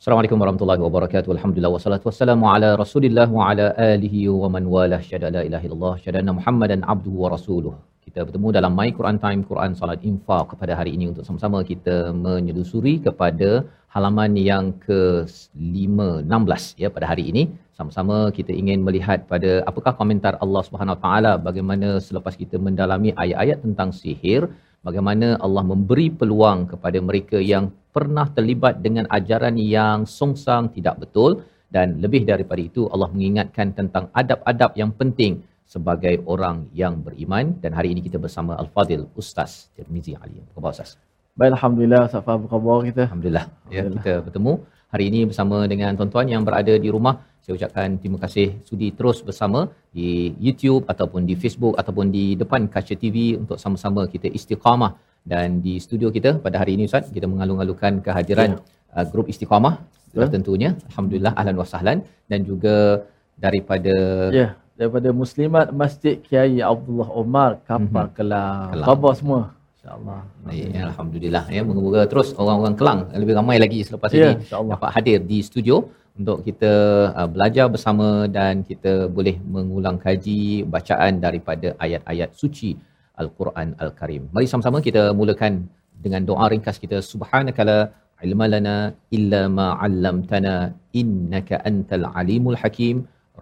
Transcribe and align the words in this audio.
السلام 0.00 0.18
عليكم 0.18 0.40
ورحمة 0.40 0.62
الله 0.62 0.80
وبركاته. 0.82 1.28
والحمد 1.30 1.58
لله 1.58 1.68
والصلاة 1.68 2.00
والسلام 2.04 2.44
على 2.44 2.74
رسول 2.74 3.04
الله 3.04 3.32
وعلى 3.32 3.74
آله 3.78 4.28
ومن 4.28 4.66
والاه. 4.66 5.00
شهد 5.00 5.24
أن 5.24 5.32
لا 5.32 5.42
إله 5.42 5.66
إلا 5.66 5.74
الله. 5.74 5.96
شهد 5.96 6.16
أن 6.16 6.32
محمدا 6.32 6.86
عبده 6.86 7.10
ورسوله. 7.10 7.93
Kita 8.14 8.30
bertemu 8.30 8.48
dalam 8.56 8.72
My 8.78 8.90
Quran 8.96 9.16
Time 9.22 9.40
Quran 9.48 9.72
Salat 9.78 10.02
Infaq 10.08 10.48
pada 10.60 10.74
hari 10.78 10.90
ini 10.96 11.04
untuk 11.10 11.24
sama-sama 11.26 11.58
kita 11.70 11.94
menyelusuri 12.26 12.92
kepada 13.06 13.48
halaman 13.94 14.32
yang 14.38 14.64
ke-516 14.84 16.62
ya 16.82 16.88
pada 16.96 17.06
hari 17.10 17.24
ini. 17.30 17.42
Sama-sama 17.78 18.30
kita 18.36 18.54
ingin 18.60 18.86
melihat 18.86 19.26
pada 19.32 19.50
apakah 19.70 19.92
komentar 20.00 20.32
Allah 20.44 20.62
Subhanahu 20.68 20.98
Taala 21.04 21.32
bagaimana 21.48 21.88
selepas 22.08 22.38
kita 22.42 22.56
mendalami 22.66 23.10
ayat-ayat 23.22 23.58
tentang 23.66 23.90
sihir, 24.00 24.46
bagaimana 24.86 25.34
Allah 25.46 25.64
memberi 25.72 26.06
peluang 26.20 26.70
kepada 26.72 27.02
mereka 27.08 27.42
yang 27.42 27.66
pernah 27.96 28.30
terlibat 28.36 28.78
dengan 28.86 29.10
ajaran 29.18 29.58
yang 29.58 30.06
songsang 30.18 30.70
tidak 30.76 31.02
betul 31.02 31.42
dan 31.74 31.98
lebih 32.04 32.22
daripada 32.30 32.62
itu 32.62 32.86
Allah 32.94 33.10
mengingatkan 33.16 33.74
tentang 33.74 34.06
adab-adab 34.22 34.70
yang 34.82 34.94
penting 35.02 35.42
sebagai 35.74 36.14
orang 36.32 36.56
yang 36.80 36.94
beriman 37.06 37.46
dan 37.62 37.70
hari 37.78 37.88
ini 37.92 38.00
kita 38.06 38.18
bersama 38.24 38.52
Al-Fadil 38.62 39.04
Ustaz 39.20 39.52
Tirmizi 39.76 40.12
Ali. 40.22 40.38
Apa 40.42 40.50
khabar 40.56 40.70
Ustaz? 40.76 40.90
Baik 41.38 41.52
Alhamdulillah 41.56 42.00
Ustaz 42.08 42.22
Faham 42.26 42.42
khabar 42.52 42.76
kita 42.88 43.02
Alhamdulillah. 43.08 43.46
Ya, 43.76 43.82
kita 43.94 44.12
bertemu 44.26 44.52
hari 44.94 45.04
ini 45.10 45.20
bersama 45.30 45.56
dengan 45.72 45.90
tuan-tuan 45.98 46.28
yang 46.34 46.42
berada 46.48 46.74
di 46.84 46.90
rumah. 46.96 47.14
Saya 47.44 47.54
ucapkan 47.58 47.88
terima 48.02 48.18
kasih 48.24 48.46
sudi 48.68 48.88
terus 48.98 49.18
bersama 49.28 49.60
di 49.96 50.08
YouTube 50.46 50.84
ataupun 50.92 51.22
di 51.30 51.34
Facebook 51.42 51.74
ataupun 51.82 52.06
di 52.16 52.24
depan 52.42 52.70
kaca 52.74 52.94
TV 53.02 53.16
untuk 53.42 53.58
sama-sama 53.64 54.04
kita 54.14 54.30
istiqamah 54.38 54.92
dan 55.32 55.58
di 55.66 55.74
studio 55.86 56.08
kita 56.16 56.30
pada 56.46 56.56
hari 56.62 56.72
ini 56.78 56.86
Ustaz 56.90 57.10
kita 57.16 57.26
mengalung-alungkan 57.32 58.00
kehadiran 58.06 58.50
ya. 58.56 58.60
uh, 58.96 59.04
grup 59.12 59.26
istiqamah 59.32 59.74
ya. 60.16 60.28
tentunya 60.34 60.70
alhamdulillah 60.88 61.32
ahlan 61.40 61.56
wa 61.60 61.66
sahlan 61.72 61.98
dan 62.30 62.40
juga 62.50 62.76
daripada 63.44 63.94
Ya 64.40 64.48
daripada 64.78 65.08
Muslimat 65.22 65.66
Masjid 65.82 66.14
Kiai 66.26 66.58
Abdullah 66.72 67.08
Omar 67.22 67.50
Kapal. 67.68 68.06
Kelang. 68.18 68.70
Kelang. 68.74 68.86
Khabar 68.86 69.12
semua. 69.20 69.40
InsyaAllah. 69.84 70.20
Ya, 70.76 70.82
Alhamdulillah 70.88 71.44
ya 71.56 71.60
moga-moga 71.68 72.02
terus 72.10 72.28
orang-orang 72.40 72.76
Kelang 72.80 73.00
lebih 73.22 73.34
ramai 73.38 73.56
lagi 73.64 73.80
selepas 73.86 74.08
Ya, 74.16 74.32
ini 74.32 74.48
dapat 74.72 74.90
hadir 74.96 75.18
di 75.30 75.38
studio 75.48 75.76
untuk 76.18 76.38
kita 76.46 76.72
uh, 77.18 77.28
belajar 77.34 77.66
bersama 77.74 78.08
dan 78.36 78.64
kita 78.70 78.92
boleh 79.16 79.36
mengulang 79.54 79.96
kaji 80.04 80.64
bacaan 80.74 81.20
daripada 81.24 81.68
ayat-ayat 81.84 82.30
suci 82.40 82.70
Al-Quran 83.22 83.68
Al-Karim. 83.84 84.22
Mari 84.34 84.46
sama-sama 84.52 84.78
kita 84.88 85.02
mulakan 85.20 85.66
dengan 86.04 86.22
doa 86.30 86.46
ringkas 86.52 86.78
kita 86.84 86.98
subhanakala 87.12 87.78
ilma 88.26 88.46
lana 88.54 88.76
illa 89.16 89.42
ma 89.58 89.68
'allamtana 89.84 90.54
innaka 91.00 91.60
antal 91.70 92.06
alimul 92.20 92.58
hakim 92.62 92.96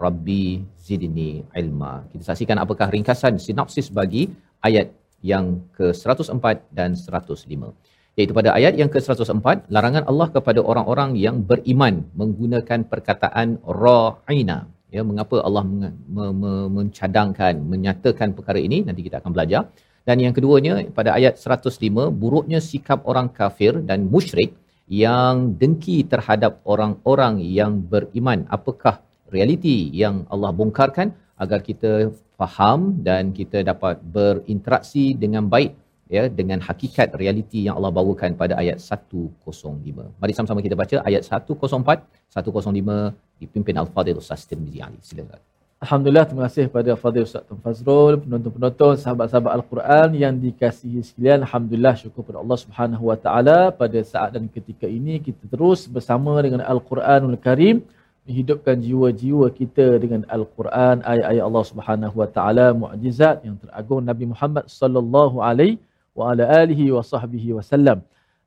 rabbi 0.04 0.46
zidni 0.86 1.46
ilma. 1.60 1.92
Kita 2.10 2.34
saksikan 2.34 2.58
apakah 2.64 2.90
ringkasan 2.94 3.38
sinopsis 3.38 3.88
bagi 3.98 4.22
ayat 4.68 4.90
yang 5.22 5.62
ke-104 5.78 6.44
dan 6.78 6.98
105. 6.98 7.70
Iaitu 8.18 8.32
pada 8.36 8.50
ayat 8.58 8.74
yang 8.80 8.90
ke-104, 8.92 9.72
larangan 9.74 10.04
Allah 10.10 10.28
kepada 10.36 10.60
orang-orang 10.60 11.10
yang 11.16 11.36
beriman 11.50 12.04
menggunakan 12.20 12.84
perkataan 12.92 13.62
ra'ina. 13.64 14.58
Ya, 14.92 15.00
mengapa 15.10 15.40
Allah 15.40 15.64
men- 15.64 15.96
me- 16.14 16.34
me- 16.36 16.68
mencadangkan, 16.76 17.54
menyatakan 17.72 18.36
perkara 18.36 18.60
ini, 18.60 18.84
nanti 18.84 19.00
kita 19.06 19.24
akan 19.24 19.32
belajar. 19.32 19.62
Dan 20.04 20.20
yang 20.20 20.34
keduanya, 20.36 20.84
pada 20.98 21.16
ayat 21.16 21.40
105, 21.40 22.12
buruknya 22.12 22.60
sikap 22.60 23.00
orang 23.08 23.32
kafir 23.32 23.80
dan 23.80 24.04
musyrik 24.12 24.52
yang 24.90 25.56
dengki 25.56 26.04
terhadap 26.12 26.60
orang-orang 26.68 27.40
yang 27.40 27.80
beriman. 27.80 28.44
Apakah 28.52 29.00
realiti 29.36 29.78
yang 30.02 30.16
Allah 30.34 30.50
bongkarkan 30.60 31.08
agar 31.44 31.60
kita 31.68 31.92
faham 32.40 32.80
dan 33.08 33.32
kita 33.38 33.58
dapat 33.70 33.96
berinteraksi 34.16 35.04
dengan 35.22 35.46
baik 35.54 35.72
ya 36.16 36.24
dengan 36.38 36.58
hakikat 36.68 37.08
realiti 37.22 37.60
yang 37.66 37.74
Allah 37.78 37.92
bawakan 37.98 38.32
pada 38.42 38.54
ayat 38.62 38.78
105. 38.78 40.20
Mari 40.20 40.32
sama-sama 40.36 40.60
kita 40.66 40.76
baca 40.82 40.96
ayat 41.08 41.22
104 41.24 41.98
105 42.36 42.98
dipimpin 43.42 43.76
Al-Fadhil 43.82 44.20
Ustaz 44.22 44.44
Tirmizi 44.50 44.80
Ali. 44.86 45.00
Silakan. 45.08 45.40
Alhamdulillah 45.84 46.24
terima 46.28 46.42
kasih 46.46 46.64
kepada 46.70 46.90
Fadil 47.02 47.24
Ustaz 47.26 47.42
Tun 47.46 47.58
Fazrul, 47.64 48.14
penonton-penonton, 48.22 48.92
sahabat-sahabat 49.02 49.52
Al-Quran 49.58 50.08
yang 50.14 50.34
dikasihi 50.44 51.02
sekalian. 51.08 51.42
Alhamdulillah 51.46 51.94
syukur 52.02 52.22
kepada 52.22 52.38
Allah 52.38 52.58
Subhanahu 52.64 53.04
Wa 53.10 53.16
Taala 53.24 53.58
pada 53.80 53.98
saat 54.12 54.30
dan 54.36 54.46
ketika 54.56 54.86
ini 54.98 55.18
kita 55.18 55.42
terus 55.50 55.90
bersama 55.96 56.38
dengan 56.38 56.62
Al-Quranul 56.62 57.34
Karim 57.46 57.82
menghidupkan 58.22 58.78
jiwa-jiwa 58.78 59.50
kita 59.50 59.98
dengan 59.98 60.22
Al-Quran, 60.30 61.02
ayat-ayat 61.02 61.42
Allah 61.42 61.64
Subhanahu 61.66 62.16
Wa 62.22 62.28
Taala, 62.30 62.66
mukjizat 62.70 63.42
yang 63.42 63.58
teragung 63.58 64.06
Nabi 64.06 64.30
Muhammad 64.30 64.70
sallallahu 64.70 65.42
alaihi 65.42 65.82
wa 66.14 66.30
ala 66.30 66.46
alihi 66.62 66.94
wa 66.94 67.02
sahbihi 67.02 67.58
wasallam. 67.58 67.98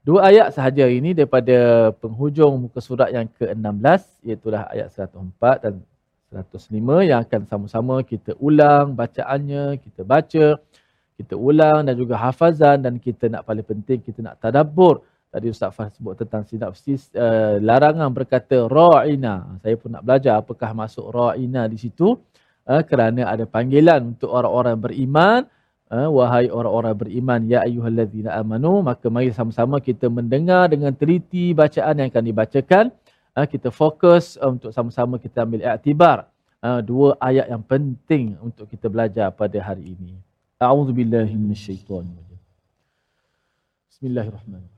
Dua 0.05 0.29
ayat 0.29 0.53
sahaja 0.53 0.85
ini 0.85 1.17
daripada 1.17 1.89
penghujung 1.97 2.69
muka 2.69 2.77
surat 2.77 3.09
yang 3.09 3.25
ke-16 3.25 4.01
iaitu 4.21 4.53
ayat 4.53 4.93
104 4.93 5.65
dan 5.65 5.73
105 6.29 7.09
yang 7.09 7.19
akan 7.25 7.41
sama-sama 7.49 8.05
kita 8.05 8.37
ulang 8.37 8.93
bacaannya, 8.93 9.81
kita 9.81 10.05
baca, 10.05 10.61
kita 11.17 11.33
ulang 11.33 11.89
dan 11.89 11.95
juga 11.97 12.21
hafazan 12.21 12.85
dan 12.85 13.01
kita 13.01 13.33
nak 13.33 13.49
paling 13.49 13.65
penting 13.65 13.97
kita 14.03 14.19
nak 14.21 14.37
tadabbur. 14.39 15.01
Tadi 15.35 15.51
Ustaz 15.51 15.75
Fah 15.75 15.91
sebut 15.91 16.15
tentang 16.15 16.47
sinopsis 16.47 17.11
uh, 17.11 17.59
larangan 17.59 18.07
berkata 18.07 18.71
ra'ina. 18.71 19.59
Saya 19.59 19.75
pun 19.75 19.91
nak 19.91 20.07
belajar 20.07 20.39
apakah 20.39 20.71
masuk 20.71 21.11
ra'ina 21.11 21.67
di 21.67 21.75
situ 21.75 22.15
uh, 22.63 22.79
kerana 22.87 23.27
ada 23.27 23.43
panggilan 23.43 24.15
untuk 24.15 24.31
orang-orang 24.31 24.79
beriman 24.79 25.43
uh, 25.91 26.07
wahai 26.07 26.47
orang-orang 26.47 26.95
beriman 26.95 27.39
ya 27.51 27.67
ayyuhallazina 27.67 28.31
amanu 28.39 28.79
maka 28.79 29.11
mari 29.11 29.35
sama-sama 29.35 29.83
kita 29.83 30.07
mendengar 30.07 30.71
dengan 30.71 30.95
teliti 30.95 31.51
bacaan 31.51 31.99
yang 31.99 32.07
akan 32.07 32.23
dibacakan 32.25 32.85
uh, 33.35 33.43
kita 33.43 33.69
fokus 33.69 34.39
uh, 34.39 34.49
untuk 34.49 34.71
sama-sama 34.71 35.19
kita 35.19 35.43
ambil 35.43 35.67
iktibar 35.67 36.31
uh, 36.63 36.79
dua 36.79 37.19
ayat 37.19 37.51
yang 37.51 37.63
penting 37.63 38.39
untuk 38.39 38.71
kita 38.71 38.87
belajar 38.87 39.29
pada 39.35 39.59
hari 39.59 39.99
ini. 39.99 40.15
A'udzubillahi 40.63 41.35
minasyaitonirrajim. 41.35 42.39
Bismillahirrahmanirrahim. 43.91 44.74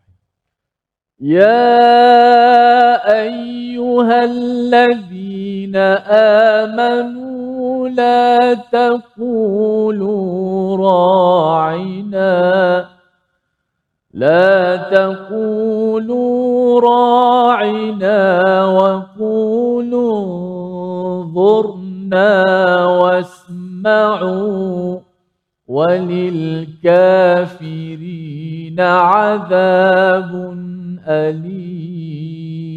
يا 1.19 3.11
أيها 3.21 4.25
الذين 4.25 5.75
آمنوا 6.65 7.89
لا 7.89 8.53
تقولوا 8.53 10.07
راعنا 10.77 12.85
لا 14.13 14.75
تقولوا 14.75 16.81
راعنا 16.81 18.65
وقولوا 18.65 20.17
انظرنا 21.23 22.45
واسمعوا 22.85 24.47
وللكافرين 25.67 26.67
عذاب 28.79 30.67
أليم. 31.07 32.67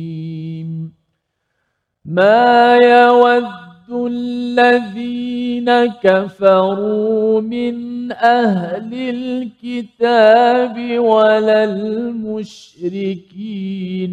ما 2.05 2.77
يود 2.77 3.61
الذين 3.93 5.87
كفروا 5.87 7.41
من 7.41 8.13
أهل 8.13 8.95
الكتاب 8.95 10.99
ولا 10.99 11.65
المشركين 11.65 12.57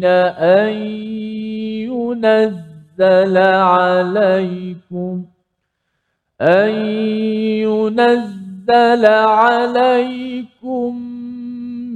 أن 0.04 0.72
ينزل 1.88 3.38
عليكم 3.38 5.24
أن 6.40 6.70
ينزل 7.66 9.06
عليكم 9.06 11.17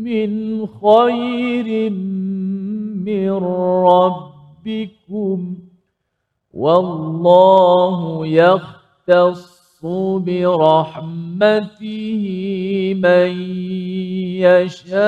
من 0.05 0.67
خير 0.67 1.91
من 1.91 3.31
ربكم 3.91 5.39
والله 6.55 8.27
يختص 8.27 9.53
برحمته 10.27 11.85
من 13.03 13.31
يشاء 14.47 15.03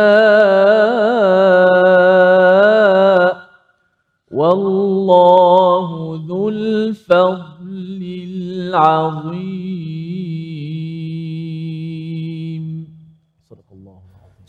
والله 4.30 5.88
ذو 6.28 6.48
الفضل 6.48 8.02
العظيم. 8.28 10.03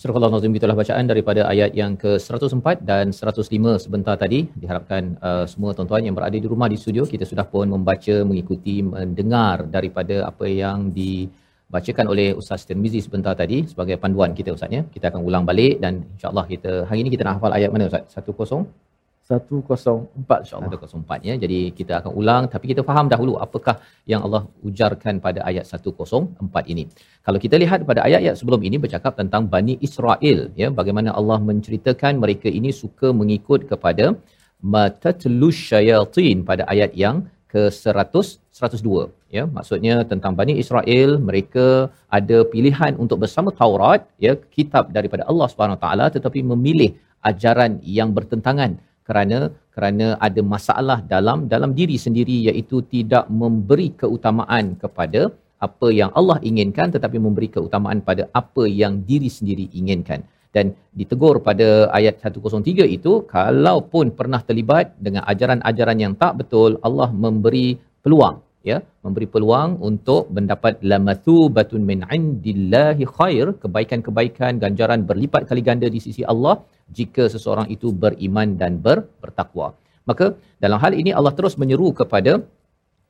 Surah 0.05 0.21
Al-Nazim 0.21 0.53
itulah 0.53 0.77
bacaan 0.77 1.09
daripada 1.09 1.49
ayat 1.49 1.73
yang 1.73 1.97
ke-104 1.97 2.85
dan 2.89 3.09
105 3.09 3.41
sebentar 3.81 4.13
tadi. 4.13 4.45
Diharapkan 4.53 5.17
uh, 5.17 5.49
semua 5.49 5.73
tuan-tuan 5.73 6.05
yang 6.05 6.13
berada 6.13 6.37
di 6.37 6.45
rumah 6.45 6.69
di 6.69 6.77
studio 6.77 7.09
kita 7.09 7.25
sudah 7.25 7.41
pun 7.41 7.65
membaca, 7.73 8.21
mengikuti, 8.21 8.85
mendengar 8.85 9.65
daripada 9.65 10.29
apa 10.29 10.45
yang 10.45 10.93
dibacakan 10.93 12.05
oleh 12.13 12.37
Ustaz 12.37 12.69
Tirmizi 12.69 13.01
sebentar 13.01 13.33
tadi 13.33 13.65
sebagai 13.65 13.97
panduan 13.97 14.37
kita 14.37 14.53
Ustaz 14.53 14.69
ya. 14.77 14.85
Kita 14.85 15.09
akan 15.09 15.25
ulang 15.25 15.41
balik 15.41 15.81
dan 15.81 16.05
insya-Allah 16.13 16.45
kita 16.53 16.85
hari 16.85 17.01
ini 17.01 17.09
kita 17.09 17.25
nak 17.25 17.41
hafal 17.41 17.57
ayat 17.57 17.73
mana 17.73 17.89
Ustaz? 17.89 18.05
10 18.13 18.84
104 19.29 20.43
insyaAllah 20.43 20.69
104 20.69 21.27
ya. 21.27 21.33
Jadi 21.43 21.59
kita 21.77 21.93
akan 21.99 22.11
ulang 22.19 22.43
tapi 22.53 22.65
kita 22.71 22.81
faham 22.89 23.05
dahulu 23.13 23.33
apakah 23.45 23.75
yang 24.11 24.21
Allah 24.25 24.41
ujarkan 24.67 25.17
pada 25.25 25.41
ayat 25.49 25.65
104 25.65 26.71
ini. 26.73 26.83
Kalau 27.25 27.39
kita 27.45 27.57
lihat 27.63 27.79
pada 27.89 28.01
ayat-ayat 28.07 28.35
sebelum 28.41 28.61
ini 28.69 28.77
bercakap 28.85 29.13
tentang 29.21 29.49
Bani 29.55 29.75
Israel 29.87 30.39
ya 30.61 30.69
bagaimana 30.79 31.09
Allah 31.19 31.39
menceritakan 31.49 32.21
mereka 32.23 32.49
ini 32.59 32.69
suka 32.81 33.09
mengikut 33.21 33.65
kepada 33.71 34.07
matatlus 34.75 35.57
syayatin 35.69 36.37
pada 36.49 36.63
ayat 36.73 36.93
yang 37.05 37.17
ke-100 37.53 38.13
102 38.59 39.09
ya 39.35 39.43
maksudnya 39.57 39.95
tentang 40.11 40.33
Bani 40.39 40.53
Israel 40.63 41.09
mereka 41.29 41.67
ada 42.17 42.37
pilihan 42.53 42.93
untuk 43.03 43.17
bersama 43.23 43.49
Taurat 43.59 44.01
ya 44.25 44.33
kitab 44.55 44.93
daripada 44.97 45.23
Allah 45.31 45.47
Subhanahu 45.51 45.81
taala 45.83 46.05
tetapi 46.15 46.41
memilih 46.51 46.91
ajaran 47.29 47.71
yang 47.97 48.09
bertentangan 48.17 48.71
kerana 49.07 49.39
kerana 49.75 50.07
ada 50.27 50.41
masalah 50.53 50.99
dalam 51.13 51.39
dalam 51.53 51.71
diri 51.79 51.97
sendiri 52.05 52.37
iaitu 52.49 52.77
tidak 52.93 53.25
memberi 53.41 53.87
keutamaan 54.01 54.65
kepada 54.83 55.21
apa 55.67 55.87
yang 55.99 56.11
Allah 56.19 56.37
inginkan 56.49 56.89
tetapi 56.95 57.17
memberi 57.25 57.49
keutamaan 57.55 57.99
pada 58.09 58.23
apa 58.41 58.63
yang 58.81 58.95
diri 59.09 59.29
sendiri 59.37 59.67
inginkan. 59.81 60.21
Dan 60.55 60.67
ditegur 60.99 61.35
pada 61.47 61.67
ayat 61.97 62.15
103 62.23 62.87
itu 62.97 63.13
kalaupun 63.35 64.15
pernah 64.19 64.39
terlibat 64.49 64.95
dengan 65.05 65.23
ajaran-ajaran 65.31 65.97
yang 66.03 66.13
tak 66.21 66.33
betul 66.39 66.79
Allah 66.87 67.09
memberi 67.23 67.67
peluang 68.03 68.37
ya 68.69 68.77
memberi 69.05 69.27
peluang 69.33 69.71
untuk 69.89 70.23
mendapat 70.35 70.73
lamathubatun 70.91 71.81
min 71.89 71.99
indillahi 72.17 73.03
khair 73.17 73.45
kebaikan-kebaikan 73.63 74.61
ganjaran 74.63 75.01
berlipat 75.09 75.43
kali 75.49 75.61
ganda 75.67 75.87
di 75.95 75.99
sisi 76.05 76.23
Allah 76.33 76.55
jika 76.99 77.25
seseorang 77.33 77.67
itu 77.75 77.89
beriman 78.03 78.57
dan 78.61 78.77
ber, 78.85 79.09
bertakwa. 79.21 79.73
Maka 80.09 80.37
dalam 80.61 80.77
hal 80.83 80.93
ini 80.93 81.11
Allah 81.17 81.33
terus 81.37 81.57
menyeru 81.61 81.89
kepada 81.99 82.45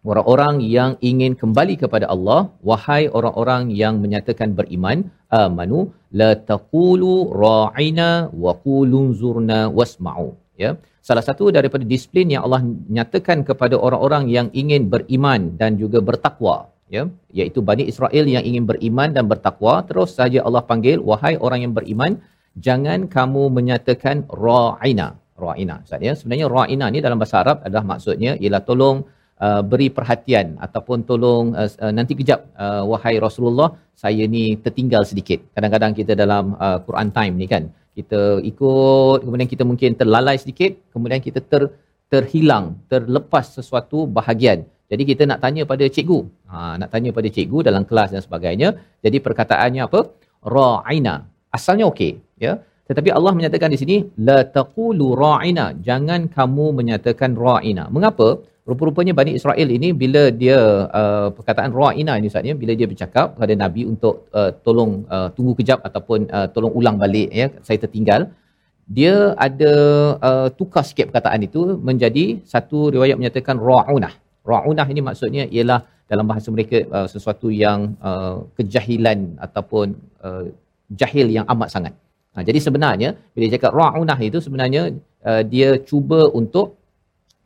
orang-orang 0.07 0.63
yang 0.63 0.91
ingin 1.03 1.35
kembali 1.41 1.75
kepada 1.83 2.07
Allah. 2.15 2.41
Wahai 2.69 3.11
orang-orang 3.11 3.73
yang 3.81 3.99
menyatakan 4.03 4.55
beriman 4.59 5.11
amanu 5.27 5.91
la 6.15 6.31
taqulu 6.51 7.35
ra'ina 7.43 8.31
wa 8.31 8.53
qulu 8.65 9.01
zurna 9.21 9.59
wasma'u. 9.67 10.29
Ya. 10.55 10.79
Salah 11.03 11.21
satu 11.27 11.51
daripada 11.57 11.83
disiplin 11.83 12.31
yang 12.33 12.47
Allah 12.47 12.63
nyatakan 12.97 13.43
kepada 13.49 13.75
orang-orang 13.75 14.31
yang 14.35 14.47
ingin 14.61 14.87
beriman 14.93 15.59
dan 15.59 15.75
juga 15.81 15.99
bertakwa 15.99 16.71
ya 16.95 17.03
iaitu 17.39 17.59
Bani 17.69 17.83
Israel 17.91 18.25
yang 18.35 18.45
ingin 18.49 18.65
beriman 18.69 19.09
dan 19.15 19.25
bertakwa 19.31 19.81
terus 19.89 20.13
saja 20.19 20.39
Allah 20.47 20.63
panggil 20.69 20.97
wahai 21.09 21.33
orang 21.45 21.65
yang 21.65 21.73
beriman 21.77 22.21
jangan 22.55 23.07
kamu 23.15 23.43
menyatakan 23.57 24.25
ra'ina. 24.31 25.07
Ra'ina 25.35 25.83
ya. 26.07 26.13
Sebenarnya 26.15 26.47
ra'ina 26.47 26.87
ni 26.93 27.03
dalam 27.03 27.19
bahasa 27.19 27.43
Arab 27.43 27.57
adalah 27.67 27.83
maksudnya 27.83 28.39
ialah 28.39 28.63
tolong 28.63 29.03
uh, 29.45 29.61
beri 29.71 29.91
perhatian 29.91 30.55
ataupun 30.65 31.03
tolong 31.09 31.51
uh, 31.51 31.67
uh, 31.67 31.93
nanti 31.97 32.15
kejap 32.19 32.39
uh, 32.55 32.83
wahai 32.87 33.19
Rasulullah 33.19 33.75
saya 33.95 34.23
ni 34.35 34.55
tertinggal 34.65 35.03
sedikit. 35.03 35.39
Kadang-kadang 35.55 35.91
kita 35.99 36.15
dalam 36.15 36.55
uh, 36.55 36.79
Quran 36.87 37.09
time 37.11 37.35
ni 37.41 37.47
kan 37.51 37.67
kita 37.95 38.43
ikut 38.43 39.23
kemudian 39.23 39.49
kita 39.53 39.63
mungkin 39.63 39.95
terlalai 39.99 40.35
sedikit 40.35 40.71
kemudian 40.91 41.19
kita 41.23 41.39
ter 41.51 41.71
terhilang 42.11 42.79
terlepas 42.91 43.45
sesuatu 43.57 44.07
bahagian. 44.07 44.63
Jadi 44.85 45.03
kita 45.09 45.23
nak 45.25 45.41
tanya 45.43 45.65
pada 45.65 45.83
cikgu. 45.95 46.19
Ha 46.51 46.77
nak 46.79 46.89
tanya 46.93 47.09
pada 47.17 47.27
cikgu 47.35 47.57
dalam 47.67 47.83
kelas 47.89 48.13
dan 48.13 48.21
sebagainya. 48.21 48.77
Jadi 49.03 49.17
perkataannya 49.19 49.81
apa? 49.89 49.99
Ra'ina. 50.45 51.25
Asalnya 51.49 51.89
okey 51.91 52.24
ya? 52.45 52.53
Tetapi 52.89 53.09
Allah 53.17 53.31
menyatakan 53.37 53.69
di 53.73 53.79
sini 53.81 53.95
la 54.27 54.39
taqulu 54.57 55.07
ra'ina. 55.23 55.65
Jangan 55.87 56.21
kamu 56.35 56.65
menyatakan 56.79 57.31
ra'ina. 57.45 57.85
Mengapa? 57.95 58.27
Rupa-rupanya 58.69 59.13
Bani 59.17 59.31
Israel 59.37 59.69
ini 59.77 59.89
bila 60.01 60.21
dia 60.41 60.57
uh, 60.99 61.29
perkataan 61.37 61.69
ra'ina 61.79 62.13
ini 62.19 62.29
Ustaz 62.31 62.49
ya 62.49 62.55
bila 62.61 62.73
dia 62.79 62.87
bercakap 62.91 63.27
kepada 63.37 63.53
Nabi 63.63 63.81
untuk 63.91 64.15
uh, 64.39 64.49
tolong 64.65 65.05
uh, 65.15 65.29
tunggu 65.35 65.53
kejap 65.59 65.85
ataupun 65.87 66.25
uh, 66.37 66.47
tolong 66.55 66.73
ulang 66.79 66.97
balik 67.03 67.29
ya 67.41 67.47
saya 67.67 67.77
tertinggal 67.83 68.21
dia 68.97 69.37
ada 69.47 69.73
uh, 70.29 70.47
tukar 70.57 70.81
sikit 70.89 71.05
perkataan 71.09 71.45
itu 71.45 71.61
menjadi 71.89 72.25
satu 72.53 72.89
riwayat 72.95 73.17
menyatakan 73.21 73.57
ra'unah. 73.69 74.13
Ra'unah 74.45 74.87
ini 74.93 75.01
maksudnya 75.09 75.45
ialah 75.45 75.79
dalam 76.09 76.25
bahasa 76.29 76.49
mereka 76.55 76.81
uh, 76.97 77.07
sesuatu 77.13 77.49
yang 77.49 77.97
uh, 78.09 78.45
kejahilan 78.57 79.37
ataupun 79.45 79.93
uh, 80.25 80.45
jahil 81.01 81.29
yang 81.37 81.45
amat 81.53 81.69
sangat 81.73 81.93
Ha, 82.35 82.43
jadi 82.47 82.59
sebenarnya 82.59 83.09
bila 83.35 83.45
cakap 83.55 83.71
ra'unah 83.71 84.19
itu 84.19 84.43
sebenarnya 84.45 84.81
uh, 85.23 85.41
dia 85.53 85.79
cuba 85.89 86.27
untuk 86.39 86.75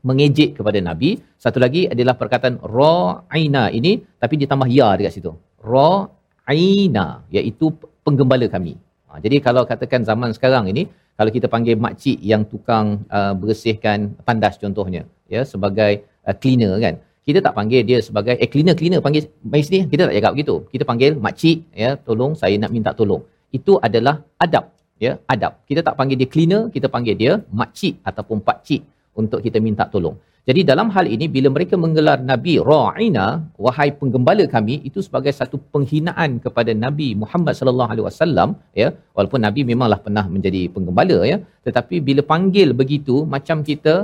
mengejek 0.02 0.58
kepada 0.58 0.80
Nabi. 0.82 1.22
Satu 1.38 1.62
lagi 1.62 1.86
adalah 1.94 2.18
perkataan 2.22 2.58
ra'ina 2.76 3.70
ini 3.80 4.02
tapi 4.22 4.36
ditambah 4.42 4.68
ya 4.78 4.98
dekat 4.98 5.14
situ. 5.18 5.32
Ra'ina 5.62 7.22
iaitu 7.30 7.70
penggembala 8.02 8.50
kami. 8.50 8.74
Ha, 9.10 9.22
jadi 9.22 9.38
kalau 9.46 9.62
katakan 9.70 10.02
zaman 10.10 10.34
sekarang 10.38 10.66
ini 10.74 10.90
kalau 11.20 11.32
kita 11.36 11.48
panggil 11.54 11.76
makcik 11.86 12.18
yang 12.32 12.42
tukang 12.52 13.04
uh, 13.12 13.34
bersihkan 13.42 14.16
tandas 14.28 14.56
contohnya 14.64 15.04
ya 15.28 15.42
sebagai 15.44 15.92
uh, 16.24 16.36
cleaner 16.42 16.74
kan 16.84 16.96
kita 17.28 17.40
tak 17.46 17.54
panggil 17.60 17.82
dia 17.90 18.00
sebagai 18.08 18.34
eh 18.44 18.50
cleaner 18.54 18.76
cleaner 18.80 19.02
panggil 19.06 19.28
mai 19.44 19.62
sini 19.68 19.80
kita 19.92 20.08
tak 20.08 20.16
cakap 20.18 20.32
begitu 20.36 20.56
kita 20.74 20.84
panggil 20.90 21.12
makcik 21.26 21.58
ya 21.84 21.90
tolong 22.08 22.32
saya 22.42 22.56
nak 22.64 22.72
minta 22.76 22.92
tolong 23.00 23.22
itu 23.58 23.76
adalah 23.88 24.16
adab 24.46 24.72
ya 25.06 25.12
adab. 25.34 25.54
Kita 25.70 25.82
tak 25.88 25.96
panggil 26.00 26.18
dia 26.22 26.30
cleaner 26.34 26.64
kita 26.76 26.88
panggil 26.96 27.16
dia 27.22 27.34
makcik 27.60 27.96
ataupun 28.10 28.40
pakcik 28.50 28.84
untuk 29.22 29.40
kita 29.46 29.60
minta 29.68 29.86
tolong. 29.94 30.18
Jadi 30.50 30.62
dalam 30.70 30.88
hal 30.96 31.06
ini 31.16 31.26
bila 31.36 31.50
mereka 31.56 31.76
menggelar 31.84 32.18
nabi 32.30 32.54
ra'ina 32.70 33.26
wahai 33.66 33.90
penggembala 34.00 34.44
kami 34.56 34.76
itu 34.90 35.00
sebagai 35.08 35.34
satu 35.40 35.58
penghinaan 35.74 36.32
kepada 36.46 36.72
nabi 36.86 37.08
Muhammad 37.24 37.54
sallallahu 37.60 37.92
alaihi 37.94 38.06
wasallam 38.10 38.50
ya. 38.82 38.88
Walaupun 39.18 39.42
nabi 39.48 39.64
memanglah 39.72 40.00
pernah 40.06 40.26
menjadi 40.36 40.62
penggembala 40.76 41.18
ya. 41.32 41.38
Tetapi 41.68 41.96
bila 42.08 42.24
panggil 42.34 42.72
begitu 42.82 43.18
macam 43.36 43.60
kita 43.70 43.96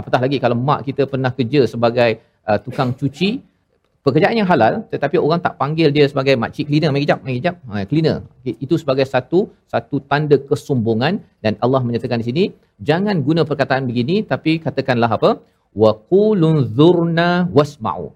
apatah 0.00 0.20
lagi 0.24 0.38
kalau 0.44 0.58
mak 0.68 0.80
kita 0.88 1.02
pernah 1.12 1.32
kerja 1.38 1.62
sebagai 1.72 2.10
uh, 2.48 2.58
tukang 2.64 2.92
cuci 3.00 3.30
pekerjaan 4.06 4.36
yang 4.40 4.48
halal 4.52 4.74
tetapi 4.92 5.16
orang 5.26 5.40
tak 5.46 5.54
panggil 5.60 5.88
dia 5.96 6.04
sebagai 6.10 6.34
makcik 6.42 6.68
cleaner. 6.68 6.90
Mari 6.94 7.04
kejap 7.06 7.18
mari 7.24 7.36
kejap. 7.40 7.56
Ha, 7.72 7.84
cleaner. 7.90 8.18
Itu 8.64 8.74
sebagai 8.82 9.06
satu 9.14 9.38
satu 9.72 9.96
tanda 10.10 10.36
kesombongan 10.50 11.24
dan 11.44 11.56
Allah 11.64 11.80
menyatakan 11.86 12.20
di 12.22 12.26
sini 12.30 12.44
jangan 12.88 13.24
guna 13.26 13.42
perkataan 13.50 13.88
begini 13.90 14.16
tapi 14.32 14.60
katakanlah 14.66 15.10
apa? 15.18 15.30
Wa 15.82 15.90
qulun 16.12 16.68
zurna 16.76 17.48
wasma'u. 17.56 18.06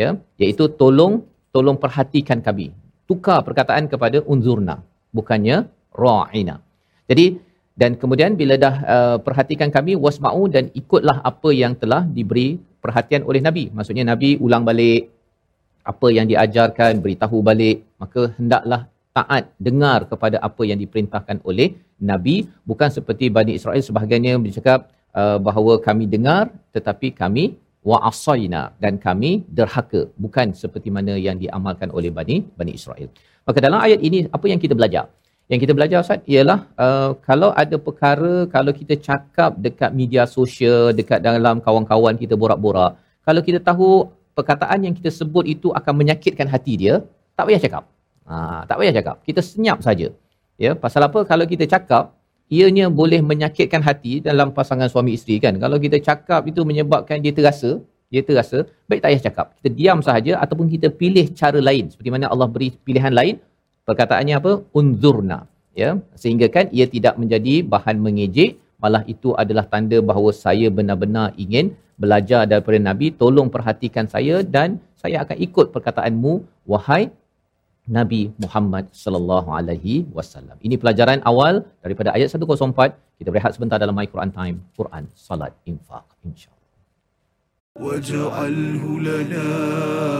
Ya 0.00 0.08
iaitu 0.42 0.68
tolong 0.80 1.24
tolong 1.56 1.80
perhatikan 1.84 2.44
kami. 2.48 2.68
Tukar 3.08 3.40
perkataan 3.48 3.88
kepada 3.92 4.20
unzurna 4.32 4.84
bukannya 5.16 5.64
ra'ina. 5.96 6.56
Jadi 7.10 7.26
dan 7.78 7.94
kemudian 8.00 8.34
bila 8.40 8.54
dah 8.64 8.74
uh, 8.94 9.16
perhatikan 9.26 9.70
kami 9.76 9.92
wasma'u 10.04 10.42
dan 10.54 10.68
ikutlah 10.80 11.16
apa 11.30 11.50
yang 11.62 11.72
telah 11.82 12.02
diberi 12.16 12.48
perhatian 12.84 13.22
oleh 13.24 13.40
nabi. 13.48 13.64
Maksudnya 13.76 14.04
nabi 14.12 14.36
ulang 14.44 14.66
balik 14.68 15.17
apa 15.92 16.06
yang 16.16 16.26
diajarkan 16.32 16.92
beritahu 17.04 17.36
balik 17.48 17.76
maka 18.02 18.22
hendaklah 18.36 18.80
taat 19.18 19.44
dengar 19.66 19.98
kepada 20.10 20.36
apa 20.48 20.62
yang 20.70 20.78
diperintahkan 20.82 21.38
oleh 21.48 21.68
nabi. 22.10 22.36
Bukan 22.70 22.90
seperti 22.96 23.26
Bani 23.36 23.52
Israel 23.58 23.82
sebahagiannya 23.88 24.34
bercakap 24.46 24.80
uh, 25.20 25.38
bahawa 25.46 25.74
kami 25.86 26.04
dengar 26.14 26.44
tetapi 26.76 27.10
kami 27.22 27.44
wa'asaina 27.90 28.62
dan 28.82 28.94
kami 29.06 29.30
derhaka. 29.58 30.02
Bukan 30.24 30.54
seperti 30.62 30.88
mana 30.96 31.14
yang 31.26 31.36
diamalkan 31.42 31.90
oleh 31.98 32.12
Bani 32.18 32.36
Bani 32.58 32.72
Israel. 32.80 33.08
Maka 33.48 33.58
dalam 33.66 33.80
ayat 33.86 34.00
ini 34.08 34.20
apa 34.36 34.46
yang 34.52 34.60
kita 34.64 34.76
belajar? 34.80 35.06
Yang 35.48 35.60
kita 35.64 35.72
belajar 35.78 35.98
Ustaz 36.04 36.20
ialah 36.28 36.58
uh, 36.84 37.10
kalau 37.28 37.50
ada 37.62 37.76
perkara 37.86 38.32
kalau 38.54 38.72
kita 38.80 38.94
cakap 39.08 39.56
dekat 39.66 39.90
media 40.00 40.22
sosial 40.28 40.92
dekat 40.98 41.24
dalam 41.24 41.56
kawan-kawan 41.66 42.20
kita 42.22 42.36
borak-borak 42.42 42.92
kalau 43.28 43.40
kita 43.46 43.60
tahu 43.68 43.88
perkataan 44.38 44.78
yang 44.86 44.94
kita 44.98 45.10
sebut 45.20 45.44
itu 45.54 45.68
akan 45.78 45.94
menyakitkan 46.00 46.46
hati 46.54 46.74
dia 46.82 46.94
tak 47.38 47.44
payah 47.50 47.60
cakap. 47.66 47.84
Ha, 48.28 48.34
tak 48.68 48.76
payah 48.78 48.94
cakap. 48.98 49.16
Kita 49.28 49.40
senyap 49.50 49.78
saja. 49.86 50.08
Ya 50.64 50.70
pasal 50.84 51.02
apa? 51.08 51.20
Kalau 51.30 51.44
kita 51.52 51.64
cakap 51.74 52.04
ianya 52.56 52.86
boleh 53.00 53.20
menyakitkan 53.30 53.82
hati 53.88 54.12
dalam 54.28 54.50
pasangan 54.58 54.88
suami 54.92 55.14
isteri 55.18 55.36
kan? 55.44 55.54
Kalau 55.64 55.78
kita 55.84 55.98
cakap 56.08 56.42
itu 56.50 56.60
menyebabkan 56.70 57.22
dia 57.24 57.34
terasa 57.38 57.70
dia 58.12 58.22
terasa 58.28 58.58
baik 58.88 59.00
tak 59.04 59.10
payah 59.10 59.22
cakap. 59.28 59.46
Kita 59.58 59.68
diam 59.78 59.98
sahaja 60.06 60.32
ataupun 60.44 60.66
kita 60.74 60.88
pilih 61.00 61.26
cara 61.40 61.60
lain. 61.68 61.84
Seperti 61.92 62.10
mana 62.14 62.26
Allah 62.32 62.48
beri 62.54 62.68
pilihan 62.86 63.12
lain. 63.20 63.36
Perkataannya 63.88 64.34
apa? 64.40 64.52
Unzurna. 64.78 65.38
Ya 65.80 65.90
sehingga 66.22 66.46
kan 66.56 66.66
ia 66.78 66.86
tidak 66.94 67.14
menjadi 67.22 67.54
bahan 67.74 67.96
mengejek. 68.06 68.58
Malah 68.82 69.02
itu 69.12 69.34
adalah 69.42 69.64
tanda 69.72 69.98
bahawa 70.08 70.30
saya 70.44 70.66
benar-benar 70.78 71.34
ingin 71.44 71.74
belajar 72.03 72.41
daripada 72.51 72.77
nabi 72.89 73.07
tolong 73.21 73.49
perhatikan 73.55 74.05
saya 74.13 74.35
dan 74.55 74.79
saya 75.01 75.17
akan 75.23 75.37
ikut 75.47 75.67
perkataanmu 75.75 76.33
wahai 76.73 77.03
Nabi 77.97 78.31
Muhammad 78.39 78.87
sallallahu 79.03 79.51
alaihi 79.51 80.07
wasallam. 80.17 80.55
Ini 80.63 80.79
pelajaran 80.79 81.19
awal 81.31 81.67
daripada 81.83 82.15
ayat 82.15 82.31
104. 82.31 82.95
Kita 83.19 83.29
berehat 83.33 83.51
sebentar 83.55 83.77
dalam 83.83 83.95
My 83.99 84.07
Quran 84.07 84.31
Time, 84.31 84.57
Quran, 84.79 85.03
Salat, 85.27 85.53
Infaq, 85.67 86.07
insya-Allah. 86.23 86.63
واجعله 87.73 88.83
لنا 89.09 89.49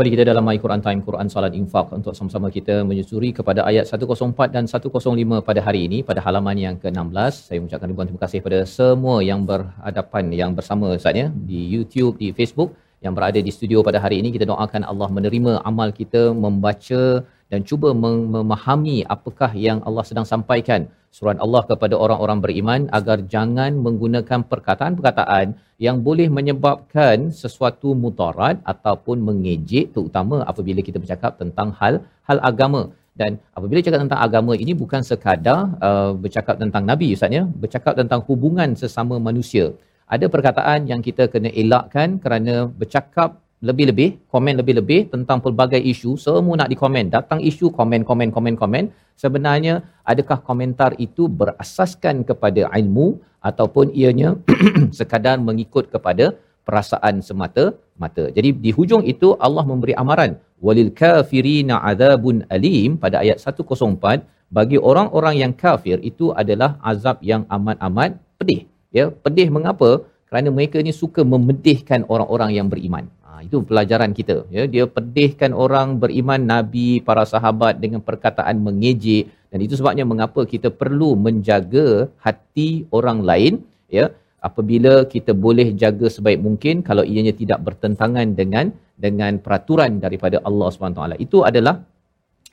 Kembali 0.00 0.16
kita 0.16 0.32
dalam 0.32 0.48
My 0.48 0.56
Quran 0.56 0.80
Time, 0.80 1.00
Quran 1.04 1.28
Salat 1.28 1.52
Infak 1.52 1.92
untuk 1.92 2.16
sama-sama 2.16 2.48
kita 2.48 2.80
menyusuri 2.88 3.36
kepada 3.36 3.68
ayat 3.68 3.84
104 3.84 4.32
dan 4.48 4.64
105 4.64 4.96
pada 5.44 5.60
hari 5.60 5.92
ini, 5.92 6.00
pada 6.00 6.24
halaman 6.24 6.56
yang 6.56 6.80
ke-16. 6.80 7.52
Saya 7.52 7.60
mengucapkan 7.60 7.84
ribuan 7.92 8.08
terima 8.08 8.22
kasih 8.24 8.40
kepada 8.40 8.64
semua 8.64 9.20
yang 9.20 9.44
berhadapan, 9.44 10.32
yang 10.32 10.56
bersama 10.56 10.96
Ustaz 10.96 11.12
ya, 11.12 11.28
di 11.28 11.68
YouTube, 11.68 12.16
di 12.16 12.32
Facebook, 12.32 12.72
yang 13.04 13.12
berada 13.12 13.44
di 13.44 13.52
studio 13.52 13.84
pada 13.84 14.00
hari 14.00 14.24
ini. 14.24 14.32
Kita 14.32 14.48
doakan 14.48 14.88
Allah 14.88 15.08
menerima 15.12 15.68
amal 15.68 15.92
kita, 15.92 16.32
membaca 16.32 17.20
dan 17.50 17.60
cuba 17.68 17.88
mem- 18.02 18.30
memahami 18.36 18.96
apakah 19.14 19.50
yang 19.66 19.78
Allah 19.88 20.04
sedang 20.10 20.26
sampaikan. 20.32 20.86
Surat 21.18 21.38
Allah 21.44 21.62
kepada 21.70 21.94
orang-orang 22.04 22.38
beriman 22.44 22.80
agar 22.98 23.18
jangan 23.34 23.74
menggunakan 23.86 24.40
perkataan-perkataan 24.50 25.58
yang 25.86 25.96
boleh 26.06 26.28
menyebabkan 26.36 27.34
sesuatu 27.42 27.98
mudarat 28.02 28.62
ataupun 28.72 29.18
mengejek 29.28 29.90
terutama 29.94 30.36
apabila 30.50 30.80
kita 30.88 31.02
bercakap 31.02 31.34
tentang 31.42 31.74
hal 31.80 31.94
hal 32.30 32.38
agama. 32.50 32.82
Dan 33.20 33.42
apabila 33.58 33.82
cakap 33.86 34.00
tentang 34.06 34.20
agama 34.26 34.52
ini 34.54 34.72
bukan 34.82 35.02
sekadar 35.10 35.60
uh, 35.88 36.12
bercakap 36.14 36.56
tentang 36.62 36.86
nabi 36.90 37.08
ustaz 37.18 37.34
ya. 37.38 37.42
Bercakap 37.62 37.98
tentang 38.00 38.22
hubungan 38.30 38.78
sesama 38.82 39.18
manusia. 39.28 39.74
Ada 40.14 40.26
perkataan 40.34 40.86
yang 40.90 41.02
kita 41.02 41.26
kena 41.32 41.50
elakkan 41.62 42.22
kerana 42.22 42.54
bercakap 42.80 43.42
lebih-lebih, 43.68 44.08
komen 44.32 44.54
lebih-lebih 44.60 45.12
tentang 45.12 45.38
pelbagai 45.44 45.80
isu, 45.92 46.16
semua 46.16 46.56
nak 46.60 46.70
dikomen. 46.72 47.12
Datang 47.12 47.40
isu, 47.50 47.68
komen, 47.78 48.02
komen, 48.08 48.28
komen, 48.36 48.54
komen. 48.56 48.84
Sebenarnya, 49.22 49.84
adakah 50.12 50.40
komentar 50.48 50.96
itu 51.06 51.28
berasaskan 51.28 52.24
kepada 52.24 52.72
ilmu 52.80 53.20
ataupun 53.44 53.92
ianya 53.92 54.36
sekadar 54.98 55.36
mengikut 55.48 55.92
kepada 55.92 56.32
perasaan 56.64 57.20
semata-mata. 57.28 58.24
Jadi 58.36 58.50
di 58.64 58.70
hujung 58.76 59.04
itu 59.12 59.36
Allah 59.46 59.64
memberi 59.70 59.92
amaran 60.02 60.32
walil 60.66 60.92
kafirina 61.02 61.80
adzabun 61.90 62.44
alim 62.56 62.96
pada 63.04 63.24
ayat 63.24 63.40
104 63.44 64.24
bagi 64.58 64.78
orang-orang 64.90 65.34
yang 65.42 65.52
kafir 65.64 65.96
itu 66.10 66.26
adalah 66.42 66.70
azab 66.92 67.18
yang 67.30 67.42
amat-amat 67.56 68.16
pedih. 68.38 68.62
Ya, 68.98 69.04
pedih 69.24 69.48
mengapa? 69.56 69.90
Kerana 70.28 70.48
mereka 70.56 70.78
ni 70.86 70.92
suka 70.94 71.22
memedihkan 71.32 72.06
orang-orang 72.12 72.50
yang 72.58 72.66
beriman. 72.72 73.04
Ha, 73.40 73.48
itu 73.48 73.58
pelajaran 73.68 74.12
kita. 74.18 74.36
Ya, 74.54 74.62
dia 74.72 74.84
pedihkan 74.96 75.56
orang 75.64 75.96
beriman, 76.02 76.40
nabi, 76.52 77.00
para 77.08 77.24
sahabat 77.24 77.80
dengan 77.80 78.04
perkataan 78.08 78.60
mengejek 78.66 79.32
dan 79.50 79.58
itu 79.64 79.74
sebabnya 79.80 80.04
mengapa 80.12 80.44
kita 80.52 80.68
perlu 80.80 81.16
menjaga 81.26 81.86
hati 82.20 82.84
orang 82.98 83.24
lain. 83.28 83.64
Ya, 83.96 84.12
apabila 84.48 85.08
kita 85.14 85.32
boleh 85.46 85.72
jaga 85.82 86.06
sebaik 86.16 86.40
mungkin 86.46 86.84
kalau 86.88 87.02
ianya 87.12 87.32
tidak 87.32 87.64
bertentangan 87.66 88.36
dengan 88.40 88.76
dengan 89.04 89.40
peraturan 89.44 90.04
daripada 90.04 90.36
Allah 90.48 90.68
SWT. 90.68 91.02
Itu 91.24 91.38
adalah 91.48 91.80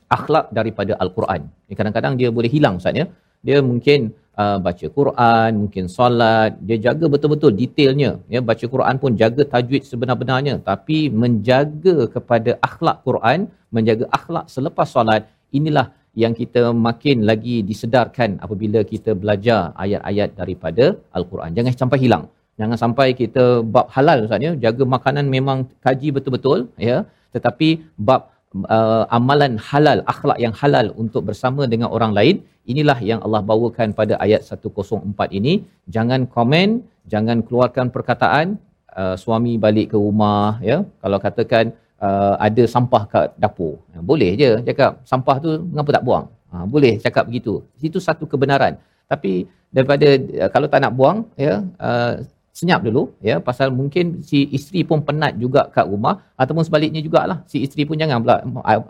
akhlak 0.07 0.55
daripada 0.55 0.95
al-Quran. 1.03 1.51
Ya, 1.67 1.75
kadang-kadang 1.75 2.15
dia 2.15 2.31
boleh 2.31 2.47
hilang 2.55 2.79
Ustaz 2.79 2.95
ya. 2.95 3.11
Dia 3.43 3.59
mungkin 3.59 4.15
uh, 4.43 4.57
baca 4.65 4.87
Quran, 4.97 5.49
mungkin 5.61 5.85
solat, 5.97 6.51
dia 6.67 6.77
jaga 6.87 7.05
betul-betul 7.13 7.51
detailnya. 7.59 8.11
Ya, 8.33 8.39
baca 8.49 8.65
Quran 8.73 8.95
pun 9.03 9.11
jaga 9.21 9.43
tajwid 9.53 9.83
sebenar-benarnya 9.89 10.55
tapi 10.69 10.97
menjaga 11.23 11.97
kepada 12.15 12.53
akhlak 12.69 12.97
Quran, 13.07 13.39
menjaga 13.75 14.05
akhlak 14.19 14.45
selepas 14.55 14.87
solat, 14.95 15.23
inilah 15.59 15.87
yang 16.23 16.33
kita 16.41 16.61
makin 16.87 17.17
lagi 17.29 17.55
disedarkan 17.69 18.29
apabila 18.45 18.79
kita 18.91 19.11
belajar 19.21 19.59
ayat-ayat 19.83 20.29
daripada 20.39 20.85
al-Quran. 21.17 21.51
Jangan 21.57 21.73
sampai 21.81 21.99
hilang. 22.05 22.25
Jangan 22.59 22.77
sampai 22.83 23.07
kita 23.21 23.43
bab 23.73 23.87
halal 23.95 24.25
Ustaz 24.25 24.45
ya, 24.45 24.51
jaga 24.63 24.83
makanan 24.95 25.25
memang 25.35 25.59
kaji 25.85 26.09
betul-betul 26.15 26.59
ya, 26.89 26.97
tetapi 27.35 27.69
bab 28.07 28.21
uh, 28.55 29.03
amalan 29.17 29.53
halal, 29.67 29.99
akhlak 30.13 30.39
yang 30.45 30.53
halal 30.59 30.87
untuk 31.01 31.23
bersama 31.29 31.67
dengan 31.73 31.89
orang 31.95 32.13
lain, 32.17 32.35
inilah 32.71 32.99
yang 33.09 33.19
Allah 33.25 33.41
bawakan 33.51 33.91
pada 33.99 34.15
ayat 34.25 34.41
104 34.47 35.37
ini. 35.39 35.53
Jangan 35.95 36.27
komen, 36.35 36.83
jangan 37.13 37.43
keluarkan 37.47 37.87
perkataan 37.95 38.55
uh, 38.95 39.15
suami 39.23 39.55
balik 39.65 39.91
ke 39.91 39.97
rumah 40.05 40.59
ya. 40.69 40.77
Kalau 41.03 41.19
katakan 41.27 41.65
uh, 42.01 42.35
ada 42.47 42.63
sampah 42.75 43.03
kat 43.13 43.27
dapur. 43.43 43.73
Ya, 43.93 43.99
boleh 44.11 44.31
je 44.41 44.49
cakap 44.69 44.91
sampah 45.11 45.37
tu 45.45 45.49
mengapa 45.71 45.91
tak 45.97 46.05
buang? 46.07 46.25
Ha, 46.51 46.63
boleh 46.63 46.93
cakap 47.05 47.23
begitu. 47.29 47.53
Itu 47.89 47.99
satu 48.07 48.23
kebenaran. 48.31 48.79
Tapi 49.11 49.47
daripada 49.75 50.07
uh, 50.43 50.49
kalau 50.53 50.67
tak 50.71 50.79
nak 50.83 50.93
buang 50.95 51.17
ya 51.35 51.63
uh, 51.87 52.23
senyap 52.57 52.81
dulu 52.87 53.13
ya. 53.29 53.37
Pasal 53.47 53.69
mungkin 53.79 54.25
si 54.25 54.49
isteri 54.57 54.81
pun 54.89 55.05
penat 55.07 55.37
juga 55.43 55.61
kat 55.75 55.85
rumah 55.85 56.15
ataupun 56.41 56.63
sebaliknya 56.65 57.01
jugalah. 57.05 57.37
Si 57.51 57.61
isteri 57.65 57.85
pun 57.85 57.95
jangan 58.01 58.17
pula 58.23 58.35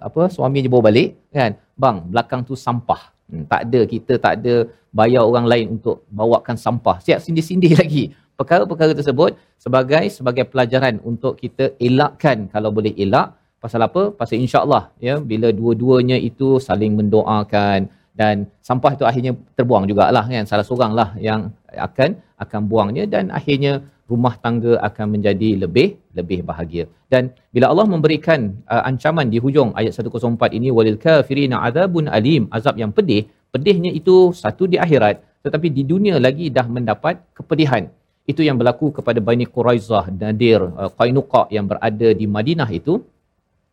apa 0.08 0.22
suami 0.36 0.64
je 0.64 0.70
bawa 0.72 0.88
balik 0.88 1.20
kan. 1.36 1.52
Bang 1.76 1.98
belakang 2.12 2.48
tu 2.48 2.56
sampah. 2.66 3.02
Hmm, 3.28 3.44
tak 3.52 3.68
ada 3.68 3.80
kita 3.84 4.14
tak 4.24 4.34
ada 4.40 4.56
bayar 4.96 5.28
orang 5.28 5.46
lain 5.52 5.66
untuk 5.76 6.08
bawakan 6.08 6.56
sampah. 6.56 7.04
Siap 7.04 7.20
sindir-sindir 7.20 7.76
lagi. 7.84 8.16
Perkara-perkara 8.40 8.96
tersebut 8.96 9.36
sebagai 9.60 10.06
sebagai 10.16 10.46
pelajaran 10.48 11.04
untuk 11.04 11.36
kita 11.36 11.76
elakkan. 11.88 12.48
Kalau 12.54 12.72
boleh 12.72 12.96
elak 12.96 13.36
pasal 13.60 13.84
apa? 13.84 14.16
Pasal 14.16 14.40
insyaallah 14.46 14.96
ya 15.04 15.20
bila 15.20 15.52
dua-duanya 15.52 16.16
itu 16.16 16.62
saling 16.64 16.96
mendoakan 16.96 17.92
dan 18.20 18.36
sampah 18.68 18.92
itu 18.98 19.06
akhirnya 19.10 19.34
terbuang 19.58 19.86
jugalah 19.90 20.26
kan. 20.34 20.46
Salah 20.50 20.66
seorang 20.68 20.92
lah 21.00 21.10
yang 21.28 21.42
akan 21.88 22.18
akan 22.44 22.62
buangnya 22.72 23.06
dan 23.14 23.30
akhirnya 23.40 23.74
rumah 24.12 24.34
tangga 24.44 24.74
akan 24.88 25.06
menjadi 25.14 25.50
lebih 25.64 25.88
lebih 26.18 26.40
bahagia. 26.50 26.84
Dan 27.14 27.24
bila 27.54 27.66
Allah 27.72 27.88
memberikan 27.94 28.40
uh, 28.74 28.84
ancaman 28.90 29.28
di 29.34 29.38
hujung 29.44 29.70
ayat 29.80 29.94
104 29.94 30.58
ini 30.58 30.74
walil 30.78 31.00
kafirina 31.06 31.62
adzabun 31.68 32.08
alim 32.18 32.50
azab 32.58 32.76
yang 32.82 32.92
pedih 32.98 33.22
pedihnya 33.54 33.92
itu 34.00 34.16
satu 34.44 34.64
di 34.72 34.78
akhirat 34.86 35.16
tetapi 35.46 35.68
di 35.78 35.84
dunia 35.92 36.16
lagi 36.26 36.48
dah 36.58 36.66
mendapat 36.78 37.22
kepedihan. 37.38 37.86
Itu 38.32 38.44
yang 38.44 38.60
berlaku 38.60 38.92
kepada 38.92 39.24
Bani 39.24 39.46
Quraizah, 39.48 40.12
Nadir, 40.12 40.60
uh, 40.60 40.92
Qainuqa 41.00 41.48
yang 41.56 41.66
berada 41.72 42.10
di 42.12 42.26
Madinah 42.36 42.68
itu. 42.80 43.00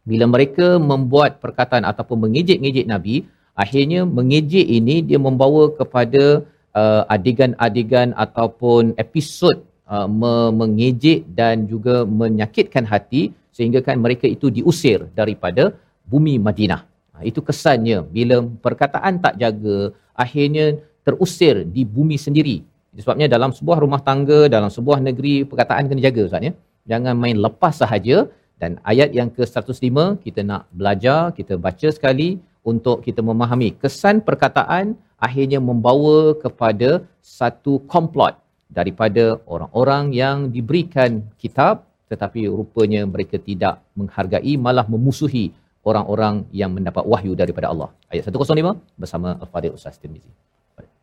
Bila 0.04 0.28
mereka 0.28 0.76
membuat 0.76 1.40
perkataan 1.42 1.82
ataupun 1.90 2.28
mengejek-ngejek 2.28 2.86
Nabi 2.92 3.24
akhirnya 3.62 4.00
mengejek 4.16 4.66
ini 4.78 4.96
dia 5.08 5.18
membawa 5.26 5.70
kepada 5.78 6.42
uh, 6.80 7.02
adegan-adegan 7.14 8.10
ataupun 8.24 8.92
episod 9.04 9.56
uh, 9.86 10.08
mengejek 10.60 11.22
dan 11.38 11.64
juga 11.72 12.02
menyakitkan 12.04 12.84
hati 12.92 13.30
sehingga 13.54 13.80
kan 13.86 13.96
mereka 14.04 14.26
itu 14.26 14.50
diusir 14.50 15.06
daripada 15.14 15.72
bumi 16.10 16.34
Madinah. 16.46 16.82
Ha, 17.14 17.22
itu 17.30 17.40
kesannya 17.48 18.02
bila 18.16 18.42
perkataan 18.64 19.22
tak 19.24 19.38
jaga 19.42 19.94
akhirnya 20.18 20.82
terusir 21.06 21.62
di 21.74 21.82
bumi 21.86 22.18
sendiri. 22.18 22.56
Sebabnya 22.94 23.26
dalam 23.26 23.50
sebuah 23.50 23.78
rumah 23.82 24.02
tangga, 24.08 24.46
dalam 24.46 24.70
sebuah 24.76 24.98
negeri 25.02 25.46
perkataan 25.50 25.90
kena 25.90 26.02
jaga 26.02 26.20
Ustaz 26.26 26.46
ya. 26.48 26.52
Jangan 26.90 27.14
main 27.22 27.38
lepas 27.44 27.74
sahaja 27.82 28.16
dan 28.60 28.78
ayat 28.92 29.10
yang 29.18 29.30
ke-105 29.36 29.96
kita 30.24 30.40
nak 30.50 30.62
belajar, 30.78 31.34
kita 31.38 31.54
baca 31.66 31.88
sekali 31.96 32.28
untuk 32.64 33.04
kita 33.06 33.20
memahami 33.20 33.76
kesan 33.82 34.24
perkataan 34.24 34.96
akhirnya 35.20 35.60
membawa 35.60 36.32
kepada 36.44 37.04
satu 37.20 37.84
komplot 37.92 38.34
daripada 38.72 39.38
orang-orang 39.44 40.16
yang 40.16 40.36
diberikan 40.48 41.22
kitab 41.36 41.84
tetapi 42.08 42.48
rupanya 42.48 43.04
mereka 43.04 43.36
tidak 43.40 43.84
menghargai 43.98 44.54
malah 44.56 44.86
memusuhi 44.88 45.52
orang-orang 45.84 46.48
yang 46.60 46.72
mendapat 46.72 47.04
wahyu 47.04 47.36
daripada 47.36 47.68
Allah. 47.72 47.88
Ayat 48.08 48.28
105 48.28 49.00
bersama 49.00 49.36
Al-Fadhil 49.44 49.76
Ustaz 49.76 50.00
Tirmizi. 50.00 50.32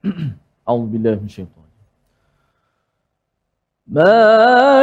A'udzubillahi 0.69 1.17
minasyaitanir. 1.21 1.69
Ma 3.91 4.17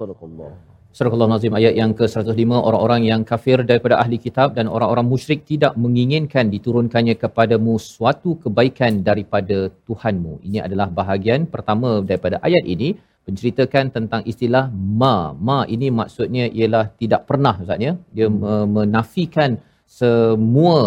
صدق 0.00 0.20
الله 0.28 0.52
Surah 0.96 1.12
Allah 1.12 1.28
Nazim 1.36 1.52
ayat 1.52 1.74
yang 1.76 1.92
ke-105 1.98 2.52
orang-orang 2.68 3.04
yang 3.04 3.20
kafir 3.30 3.60
daripada 3.70 4.00
ahli 4.02 4.16
kitab 4.16 4.56
dan 4.56 4.64
orang-orang 4.76 5.04
musyrik 5.04 5.40
tidak 5.50 5.76
menginginkan 5.76 6.48
diturunkannya 6.54 7.14
kepadamu 7.22 7.76
suatu 7.76 8.30
kebaikan 8.40 9.04
daripada 9.08 9.68
Tuhanmu. 9.84 10.40
Ini 10.48 10.58
adalah 10.66 10.88
bahagian 11.00 11.40
pertama 11.54 12.00
daripada 12.00 12.40
ayat 12.48 12.64
ini 12.64 12.88
menceritakan 13.28 13.84
tentang 13.96 14.22
istilah 14.30 14.64
ma. 14.72 15.16
Ma 15.48 15.58
ini 15.74 15.92
maksudnya 16.00 16.44
ialah 16.58 16.84
tidak 17.00 17.28
pernah 17.28 17.54
Ustaz 17.60 17.78
ya. 17.86 17.92
Dia 18.16 18.28
hmm. 18.32 18.64
menafikan 18.78 19.60
semua 19.84 20.78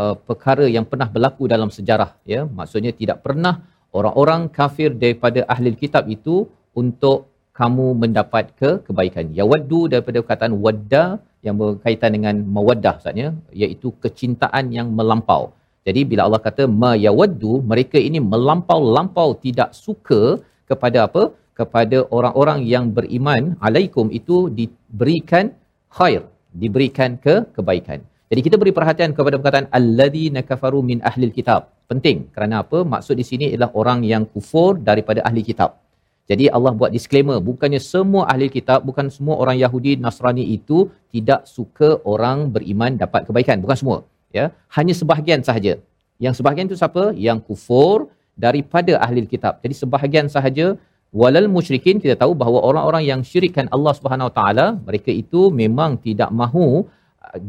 uh, 0.00 0.14
perkara 0.28 0.66
yang 0.76 0.84
pernah 0.90 1.08
berlaku 1.14 1.44
dalam 1.54 1.70
sejarah 1.76 2.10
ya. 2.32 2.40
Maksudnya 2.58 2.92
tidak 3.00 3.18
pernah 3.26 3.54
orang-orang 3.98 4.42
kafir 4.58 4.90
daripada 5.04 5.40
ahli 5.54 5.72
kitab 5.82 6.04
itu 6.16 6.36
untuk 6.82 7.18
kamu 7.58 7.86
mendapat 8.02 8.44
ke 8.60 8.70
kebaikan. 8.86 9.26
Yawaddu 9.38 9.80
daripada 9.92 10.18
perkataan 10.22 10.54
wadda 10.64 11.04
yang 11.46 11.56
berkaitan 11.60 12.10
dengan 12.16 12.34
mawaddah 12.56 12.94
maksudnya 12.98 13.28
iaitu 13.62 13.88
kecintaan 14.02 14.64
yang 14.78 14.88
melampau. 14.98 15.42
Jadi 15.86 16.00
bila 16.10 16.20
Allah 16.26 16.42
kata 16.46 16.64
ma 16.82 16.92
yawaddu 17.06 17.52
mereka 17.70 17.98
ini 18.08 18.20
melampau-lampau 18.32 19.28
tidak 19.44 19.70
suka 19.84 20.22
kepada 20.70 21.00
apa? 21.08 21.24
Kepada 21.60 21.98
orang-orang 22.16 22.58
yang 22.72 22.84
beriman 22.96 23.42
alaikum 23.66 24.06
itu 24.18 24.36
diberikan 24.58 25.44
khair 25.96 26.22
diberikan 26.62 27.10
ke 27.24 27.34
kebaikan 27.56 28.00
jadi 28.26 28.40
kita 28.42 28.56
beri 28.58 28.74
perhatian 28.74 29.14
kepada 29.14 29.38
perkataan 29.38 29.66
alladzina 29.70 30.42
kafaru 30.42 30.82
min 30.82 30.98
ahlil 31.10 31.30
kitab. 31.30 31.70
Penting 31.86 32.26
kerana 32.34 32.66
apa? 32.66 32.82
Maksud 32.82 33.14
di 33.14 33.22
sini 33.22 33.44
ialah 33.54 33.70
orang 33.78 34.02
yang 34.02 34.26
kufur 34.26 34.74
daripada 34.88 35.22
ahli 35.22 35.46
kitab. 35.46 35.78
Jadi 36.26 36.50
Allah 36.50 36.74
buat 36.74 36.90
disclaimer, 36.90 37.38
bukannya 37.38 37.78
semua 37.78 38.26
ahli 38.26 38.50
kitab, 38.50 38.82
bukan 38.82 39.06
semua 39.14 39.38
orang 39.38 39.54
Yahudi, 39.62 39.94
Nasrani 39.94 40.42
itu 40.42 40.90
tidak 41.14 41.46
suka 41.46 42.02
orang 42.02 42.50
beriman 42.50 42.98
dapat 42.98 43.30
kebaikan, 43.30 43.62
bukan 43.62 43.76
semua. 43.78 43.98
Ya, 44.34 44.50
hanya 44.74 44.90
sebahagian 44.90 45.46
sahaja. 45.46 45.78
Yang 46.18 46.42
sebahagian 46.42 46.66
itu 46.66 46.74
siapa? 46.74 47.14
Yang 47.14 47.46
kufur 47.46 48.10
daripada 48.34 48.98
ahli 48.98 49.22
kitab. 49.22 49.62
Jadi 49.62 49.74
sebahagian 49.78 50.26
sahaja 50.26 50.74
walal 51.14 51.46
musyrikin 51.46 52.02
kita 52.02 52.18
tahu 52.18 52.34
bahawa 52.34 52.58
orang-orang 52.68 53.06
yang 53.06 53.20
syirikkan 53.22 53.70
Allah 53.70 53.94
Subhanahu 53.94 54.28
Wa 54.30 54.34
Taala 54.34 54.66
mereka 54.82 55.14
itu 55.14 55.54
memang 55.54 55.94
tidak 56.02 56.34
mahu 56.34 56.90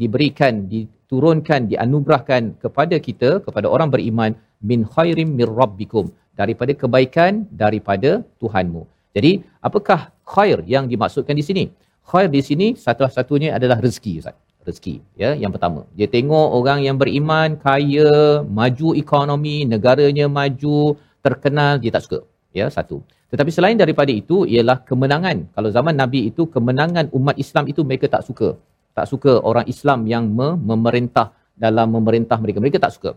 diberikan 0.02 0.54
diturunkan 0.74 1.70
dianugerahkan 1.72 2.44
kepada 2.64 2.96
kita 3.08 3.30
kepada 3.46 3.68
orang 3.76 3.90
beriman 3.94 4.32
min 4.70 4.82
khairim 4.94 5.30
mir 5.40 5.52
rabbikum 5.62 6.06
daripada 6.40 6.72
kebaikan 6.82 7.46
daripada 7.64 8.12
Tuhanmu. 8.42 8.82
Jadi 9.18 9.32
apakah 9.68 10.00
khair 10.34 10.62
yang 10.74 10.86
dimaksudkan 10.92 11.36
di 11.40 11.46
sini? 11.50 11.64
Khair 12.10 12.30
di 12.36 12.42
sini 12.50 12.68
satu-satunya 12.86 13.50
adalah 13.58 13.78
rezeki 13.86 14.14
Ustaz. 14.22 14.38
Rezeki 14.68 14.96
ya 15.22 15.30
yang 15.44 15.52
pertama. 15.56 15.82
Dia 15.98 16.08
tengok 16.16 16.48
orang 16.60 16.80
yang 16.88 16.98
beriman 17.02 17.58
kaya, 17.68 18.44
maju 18.60 18.90
ekonomi, 19.04 19.58
negaranya 19.74 20.26
maju, 20.40 20.80
terkenal 21.26 21.74
dia 21.84 21.92
tak 21.96 22.04
suka. 22.06 22.20
Ya 22.60 22.68
satu. 22.78 22.98
Tetapi 23.32 23.52
selain 23.56 23.78
daripada 23.84 24.12
itu 24.22 24.38
ialah 24.54 24.78
kemenangan. 24.90 25.38
Kalau 25.56 25.70
zaman 25.78 25.96
Nabi 26.02 26.20
itu 26.32 26.48
kemenangan 26.56 27.12
umat 27.18 27.36
Islam 27.44 27.66
itu 27.72 27.82
mereka 27.88 28.08
tak 28.16 28.24
suka. 28.30 28.50
Tak 28.98 29.08
suka 29.14 29.32
orang 29.50 29.66
Islam 29.74 30.00
yang 30.14 30.26
memerintah 30.72 31.28
dalam 31.66 31.88
memerintah 31.96 32.38
mereka. 32.44 32.60
Mereka 32.64 32.80
tak 32.86 32.94
suka. 32.98 33.12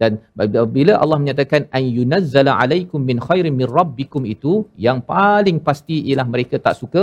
Dan 0.00 0.12
bila 0.76 0.92
Allah 1.02 1.18
menyatakan 1.22 1.62
ayyunazzala 1.78 2.52
alaikum 2.62 3.00
min 3.10 3.18
khairin 3.28 3.54
min 3.60 3.66
rabbikum 3.78 4.22
itu 4.34 4.52
yang 4.86 4.98
paling 5.14 5.58
pasti 5.68 5.96
ialah 6.08 6.26
mereka 6.34 6.56
tak 6.66 6.76
suka 6.82 7.02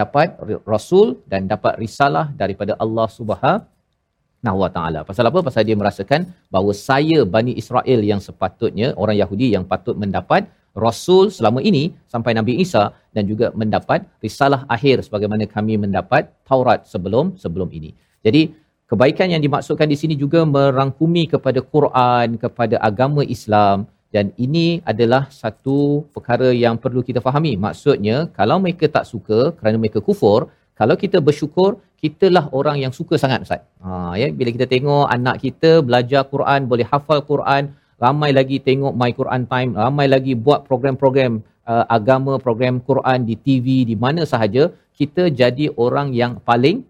dapat 0.00 0.28
rasul 0.74 1.06
dan 1.30 1.46
dapat 1.52 1.74
risalah 1.84 2.26
daripada 2.42 2.72
Allah 2.84 3.06
Subhanahu 3.18 4.58
wa 4.62 4.70
taala. 4.76 5.00
Pasal 5.10 5.30
apa? 5.30 5.40
Pasal 5.48 5.62
dia 5.68 5.76
merasakan 5.82 6.20
bahawa 6.54 6.72
saya 6.88 7.18
Bani 7.36 7.52
Israel 7.62 8.00
yang 8.10 8.20
sepatutnya 8.26 8.88
orang 9.02 9.16
Yahudi 9.22 9.48
yang 9.54 9.64
patut 9.72 9.94
mendapat 10.02 10.50
rasul 10.74 11.28
selama 11.28 11.60
ini 11.60 11.92
sampai 12.12 12.32
Nabi 12.38 12.60
Isa 12.64 12.84
dan 13.12 13.28
juga 13.30 13.52
mendapat 13.60 14.04
risalah 14.24 14.64
akhir 14.74 15.04
sebagaimana 15.06 15.44
kami 15.44 15.76
mendapat 15.84 16.32
Taurat 16.48 16.88
sebelum 16.92 17.36
sebelum 17.36 17.68
ini. 17.78 17.92
Jadi 18.24 18.42
kebaikan 18.88 19.28
yang 19.34 19.42
dimaksudkan 19.44 19.88
di 19.88 19.96
sini 20.00 20.14
juga 20.16 20.40
merangkumi 20.48 21.28
kepada 21.34 21.60
Quran, 21.74 22.40
kepada 22.44 22.76
agama 22.80 23.22
Islam 23.36 23.84
dan 24.14 24.28
ini 24.36 24.66
adalah 24.84 25.22
satu 25.32 26.04
perkara 26.14 26.48
yang 26.52 26.76
perlu 26.76 27.00
kita 27.00 27.20
fahami. 27.26 27.56
Maksudnya 27.56 28.28
kalau 28.38 28.60
mereka 28.64 28.88
tak 28.96 29.08
suka 29.12 29.56
kerana 29.56 29.76
mereka 29.80 30.04
kufur, 30.04 30.52
kalau 30.76 30.94
kita 31.02 31.20
bersyukur, 31.26 31.80
kitalah 32.00 32.44
orang 32.58 32.76
yang 32.82 32.92
suka 32.98 33.14
sangat 33.22 33.44
Ustaz. 33.46 33.62
Ha, 33.84 34.18
ya, 34.20 34.28
bila 34.38 34.50
kita 34.56 34.66
tengok 34.74 35.04
anak 35.16 35.36
kita 35.44 35.70
belajar 35.88 36.22
Quran, 36.32 36.68
boleh 36.72 36.86
hafal 36.92 37.20
Quran, 37.24 37.72
ramai 38.02 38.30
lagi 38.38 38.58
tengok 38.68 38.94
My 39.00 39.10
Quran 39.14 39.42
Time, 39.46 39.70
ramai 39.78 40.06
lagi 40.10 40.34
buat 40.34 40.66
program-program 40.66 41.32
uh, 41.70 41.84
agama, 41.86 42.34
program 42.46 42.82
Quran 42.88 43.22
di 43.28 43.34
TV, 43.38 43.66
di 43.90 43.94
mana 44.04 44.26
sahaja, 44.32 44.74
kita 44.98 45.30
jadi 45.30 45.70
orang 45.84 46.10
yang 46.10 46.42
paling 46.42 46.82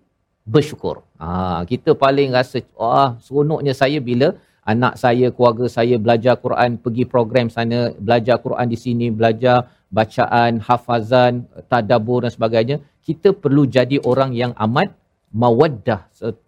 bersyukur. 0.48 0.96
Ha, 1.22 1.62
kita 1.70 1.94
paling 1.94 2.34
rasa, 2.34 2.58
wah 2.74 3.14
seronoknya 3.22 3.74
saya 3.78 4.02
bila 4.02 4.34
anak 4.66 4.98
saya, 4.98 5.30
keluarga 5.34 5.66
saya 5.70 5.94
belajar 6.04 6.34
Quran, 6.44 6.80
pergi 6.82 7.04
program 7.06 7.46
sana, 7.56 7.94
belajar 7.94 8.42
Quran 8.42 8.66
di 8.66 8.78
sini, 8.84 9.06
belajar 9.18 9.70
bacaan, 9.98 10.58
hafazan, 10.58 11.46
tadabur 11.70 12.26
dan 12.26 12.32
sebagainya. 12.34 12.76
Kita 13.06 13.30
perlu 13.34 13.66
jadi 13.76 14.02
orang 14.02 14.34
yang 14.34 14.52
amat 14.66 14.90
mawaddah, 15.32 16.00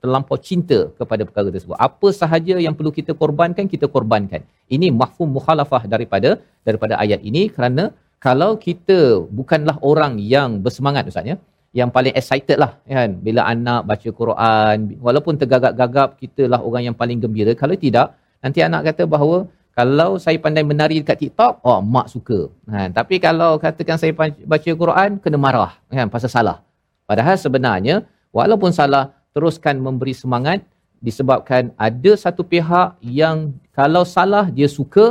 terlampau 0.02 0.36
cinta 0.36 0.92
kepada 0.98 1.22
perkara 1.26 1.48
tersebut. 1.54 1.78
Apa 1.78 2.08
sahaja 2.12 2.54
yang 2.60 2.74
perlu 2.76 2.92
kita 2.92 3.16
korbankan, 3.16 3.64
kita 3.64 3.86
korbankan. 3.88 4.44
Ini 4.68 4.88
mahfum 4.88 5.28
mukhalafah 5.36 5.84
daripada 5.84 6.40
daripada 6.64 6.96
ayat 6.96 7.20
ini 7.20 7.52
kerana 7.52 7.92
kalau 8.16 8.56
kita 8.56 9.20
bukanlah 9.28 9.76
orang 9.84 10.16
yang 10.16 10.64
bersemangat 10.64 11.04
Ustaz 11.12 11.28
ya, 11.28 11.36
yang 11.76 11.90
paling 11.92 12.14
excited 12.16 12.56
lah 12.56 12.78
kan? 12.86 13.20
Bila 13.20 13.44
anak 13.44 13.84
baca 13.90 14.08
Quran 14.20 14.96
walaupun 15.02 15.34
tergagap-gagap 15.36 16.16
kita 16.22 16.48
lah 16.48 16.62
orang 16.62 16.88
yang 16.88 16.96
paling 16.96 17.18
gembira. 17.20 17.52
Kalau 17.52 17.76
tidak 17.76 18.16
nanti 18.40 18.64
anak 18.64 18.88
kata 18.88 19.04
bahawa 19.04 19.50
kalau 19.74 20.22
saya 20.22 20.38
pandai 20.38 20.62
menari 20.62 21.02
dekat 21.02 21.18
TikTok 21.28 21.60
oh 21.66 21.82
mak 21.82 22.06
suka. 22.06 22.46
Ha, 22.70 22.88
tapi 22.94 23.18
kalau 23.18 23.58
katakan 23.58 23.98
saya 23.98 24.14
baca 24.16 24.70
Quran 24.70 25.18
kena 25.18 25.36
marah 25.36 25.76
kan? 25.90 26.06
Pasal 26.08 26.30
salah. 26.30 26.62
Padahal 27.10 27.36
sebenarnya 27.36 28.06
walaupun 28.30 28.70
salah 28.70 29.12
teruskan 29.34 29.82
memberi 29.82 30.14
semangat 30.14 30.62
disebabkan 31.06 31.62
ada 31.86 32.12
satu 32.24 32.42
pihak 32.52 32.88
yang 33.20 33.36
kalau 33.78 34.02
salah 34.16 34.44
dia 34.56 34.68
suka 34.78 35.06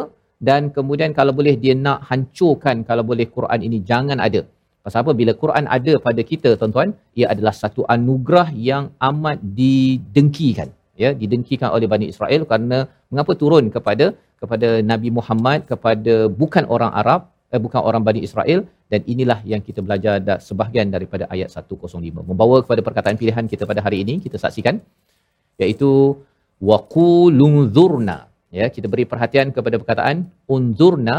dan 0.47 0.61
kemudian 0.75 1.11
kalau 1.19 1.33
boleh 1.39 1.55
dia 1.63 1.73
nak 1.85 1.99
hancurkan 2.09 2.81
kalau 2.89 3.03
boleh 3.11 3.27
Quran 3.35 3.59
ini 3.67 3.77
jangan 3.89 4.19
ada 4.27 4.41
Pasal 4.83 4.99
apa? 5.03 5.11
Bila 5.19 5.31
Quran 5.41 5.65
ada 5.75 5.93
pada 6.05 6.21
kita, 6.31 6.49
tuan-tuan, 6.59 6.89
ia 7.19 7.25
adalah 7.33 7.53
satu 7.63 7.81
anugerah 7.95 8.47
yang 8.69 8.91
amat 9.09 9.37
didengkikan. 9.59 10.69
Ya, 11.01 11.09
didengkikan 11.21 11.69
oleh 11.75 11.87
Bani 11.93 12.05
Israel 12.13 12.41
kerana 12.49 12.77
mengapa 13.09 13.33
turun 13.41 13.71
kepada 13.75 14.05
kepada 14.41 14.69
Nabi 14.91 15.09
Muhammad, 15.17 15.59
kepada 15.71 16.27
bukan 16.41 16.67
orang 16.75 16.91
Arab, 17.01 17.31
eh, 17.49 17.61
bukan 17.65 17.81
orang 17.89 18.03
Bani 18.07 18.21
Israel 18.27 18.59
dan 18.91 19.01
inilah 19.13 19.39
yang 19.51 19.63
kita 19.67 19.79
belajar 19.85 20.19
sebahagian 20.47 20.91
daripada 20.95 21.25
ayat 21.33 21.49
105. 21.55 22.27
Membawa 22.29 22.59
kepada 22.65 22.83
perkataan 22.87 23.17
pilihan 23.21 23.47
kita 23.53 23.63
pada 23.71 23.81
hari 23.85 24.03
ini, 24.03 24.19
kita 24.25 24.37
saksikan 24.45 24.83
iaitu 25.61 26.17
waqulunzurna. 26.69 28.17
Ya, 28.53 28.65
kita 28.69 28.85
beri 28.93 29.05
perhatian 29.09 29.49
kepada 29.55 29.75
perkataan 29.81 30.29
unzurna. 30.45 31.17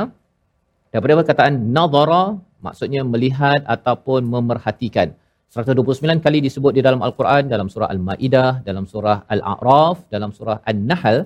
Daripada 0.94 1.14
perkataan 1.20 1.54
nadhara 1.74 2.38
maksudnya 2.62 3.02
melihat 3.02 3.60
ataupun 3.66 4.22
memerhatikan. 4.34 5.10
129 5.50 6.24
kali 6.24 6.38
disebut 6.46 6.72
di 6.78 6.82
dalam 6.86 7.02
al-Quran 7.06 7.46
dalam 7.46 7.66
surah 7.72 7.86
al-Maidah 7.94 8.62
dalam 8.68 8.84
surah 8.92 9.18
al-A'raf 9.34 10.06
dalam 10.14 10.30
surah 10.38 10.58
an-Nahl. 10.70 11.18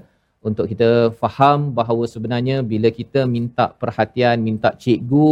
Untuk 0.49 0.71
kita 0.71 0.91
faham 1.21 1.75
bahawa 1.79 2.05
sebenarnya 2.15 2.57
bila 2.73 2.89
kita 2.99 3.21
minta 3.27 3.65
perhatian 3.81 4.37
minta 4.49 4.71
cikgu 4.83 5.31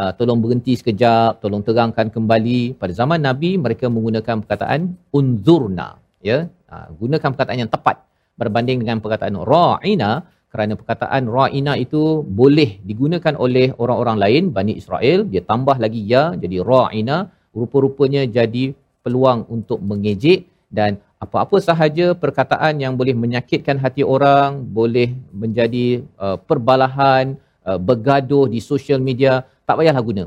uh, 0.00 0.12
tolong 0.18 0.40
berhenti 0.44 0.74
sekejap 0.80 1.40
tolong 1.44 1.62
terangkan 1.66 2.08
kembali. 2.16 2.60
Pada 2.80 2.92
zaman 3.00 3.20
nabi 3.28 3.50
mereka 3.64 3.86
menggunakan 3.94 4.36
perkataan 4.42 4.80
unzurna 5.18 5.88
ya 6.20 6.38
uh, 6.74 6.88
gunakan 7.00 7.28
perkataan 7.34 7.58
yang 7.62 7.72
tepat 7.74 7.96
berbanding 8.40 8.78
dengan 8.82 8.98
perkataan 9.04 9.36
ra'ina 9.52 10.24
kerana 10.50 10.72
perkataan 10.80 11.30
ra'ina 11.36 11.72
itu 11.84 12.02
boleh 12.40 12.82
digunakan 12.88 13.34
oleh 13.44 13.70
orang-orang 13.82 14.16
lain 14.22 14.42
Bani 14.56 14.72
Israel. 14.80 15.28
Dia 15.30 15.42
tambah 15.50 15.76
lagi 15.84 16.00
ya 16.12 16.34
jadi 16.42 16.58
ra'ina 16.70 17.30
rupa-rupanya 17.54 18.22
jadi 18.26 18.64
peluang 19.04 19.46
untuk 19.50 19.78
mengejek 19.82 20.46
dan 20.70 21.02
apa-apa 21.20 21.60
sahaja 21.60 22.16
perkataan 22.16 22.80
yang 22.80 22.96
boleh 22.96 23.12
menyakitkan 23.12 23.76
hati 23.76 24.00
orang 24.00 24.64
boleh 24.64 25.12
menjadi 25.34 26.00
uh, 26.16 26.40
perbalahan 26.40 27.36
uh, 27.68 27.76
bergaduh 27.76 28.48
di 28.48 28.62
social 28.62 29.02
media 29.02 29.44
tak 29.68 29.76
payahlah 29.78 30.00
guna. 30.00 30.24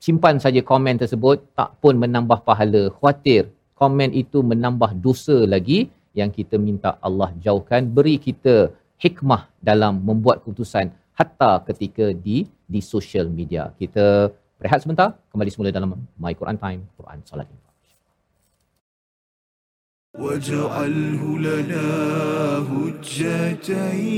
Simpan 0.00 0.40
saja 0.40 0.64
komen 0.64 0.96
tersebut 0.96 1.44
tak 1.52 1.76
pun 1.82 1.92
menambah 2.00 2.40
pahala 2.40 2.88
khawatir 2.96 3.52
komen 3.79 4.09
itu 4.23 4.39
menambah 4.51 4.91
dosa 5.05 5.37
lagi 5.53 5.79
yang 6.19 6.31
kita 6.37 6.55
minta 6.67 6.95
Allah 7.07 7.29
jauhkan 7.45 7.81
beri 7.97 8.15
kita 8.27 8.55
hikmah 9.03 9.41
dalam 9.59 9.99
membuat 10.07 10.39
keputusan 10.41 10.87
hatta 11.19 11.51
ketika 11.67 12.05
di 12.25 12.37
di 12.73 12.79
social 12.93 13.27
media. 13.27 13.63
Kita 13.81 14.31
berehat 14.59 14.79
sebentar, 14.83 15.09
kembali 15.31 15.49
semula 15.51 15.75
dalam 15.75 15.91
My 16.15 16.33
Quran 16.39 16.57
Time, 16.65 16.81
Quran 16.95 17.19
Salat 17.27 17.47
واجعله 20.15 21.21
لنا 21.39 21.87
هجتين 22.71 24.15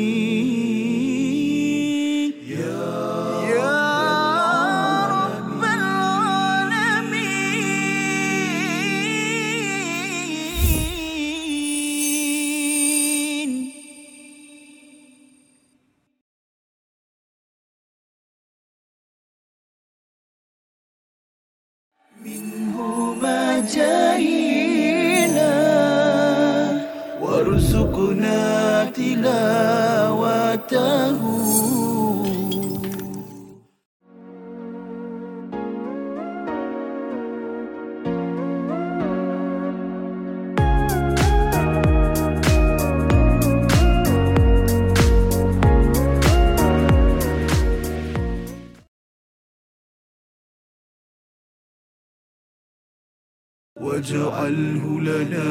واجعله 54.02 55.00
لنا 55.00 55.50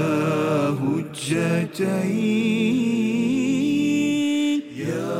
هجتين 0.83 1.71
يا 4.75 5.11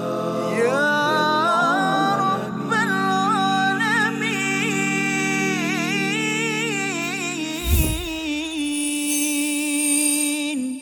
رب 2.24 2.72
العالمين 9.82 10.82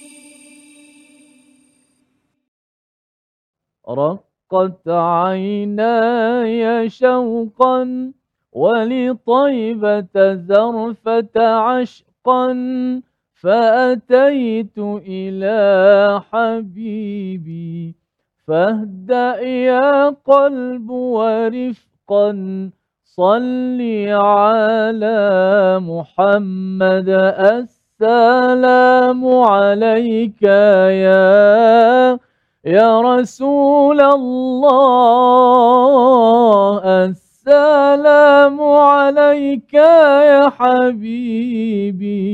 رقت 3.90 4.88
عيناي 4.88 6.90
شوقا 6.90 8.12
ولطيبة 8.52 10.34
زرفة 10.36 11.30
عشقا 12.26 13.02
فأتيت 13.34 14.78
إلى 15.08 16.22
حبيبي. 16.32 17.96
فاهدأ 18.48 19.42
يا 19.42 20.10
قلب 20.10 20.90
ورفقا 20.90 22.32
صل 23.06 23.82
على 24.10 25.80
محمد. 25.80 27.10
السلام 28.00 29.28
عليك 29.28 30.44
يا 30.44 32.20
يا 32.66 33.02
رسول 33.02 34.02
الله. 34.02 34.80
السلام 37.49 38.57
عليك 38.61 39.75
يا 40.31 40.45
حبيبي 40.59 42.25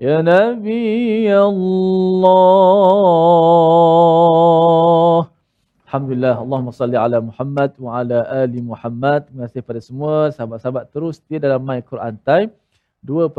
يا 0.00 0.16
نبي 0.24 1.28
الله 1.52 2.80
Alhamdulillah, 5.90 6.38
Allahumma 6.38 6.70
salli 6.70 6.94
ala 6.94 7.18
Muhammad 7.18 7.74
wa 7.74 7.98
ala 7.98 8.22
ali 8.30 8.62
Muhammad. 8.62 9.26
Terima 9.26 9.50
kasih 9.50 9.58
kepada 9.58 9.80
semua 9.82 10.30
sahabat-sahabat 10.30 10.86
terus 10.94 11.18
setia 11.18 11.42
dalam 11.42 11.66
My 11.66 11.82
Quran 11.82 12.14
Time. 12.22 12.54
2.0 13.02 13.34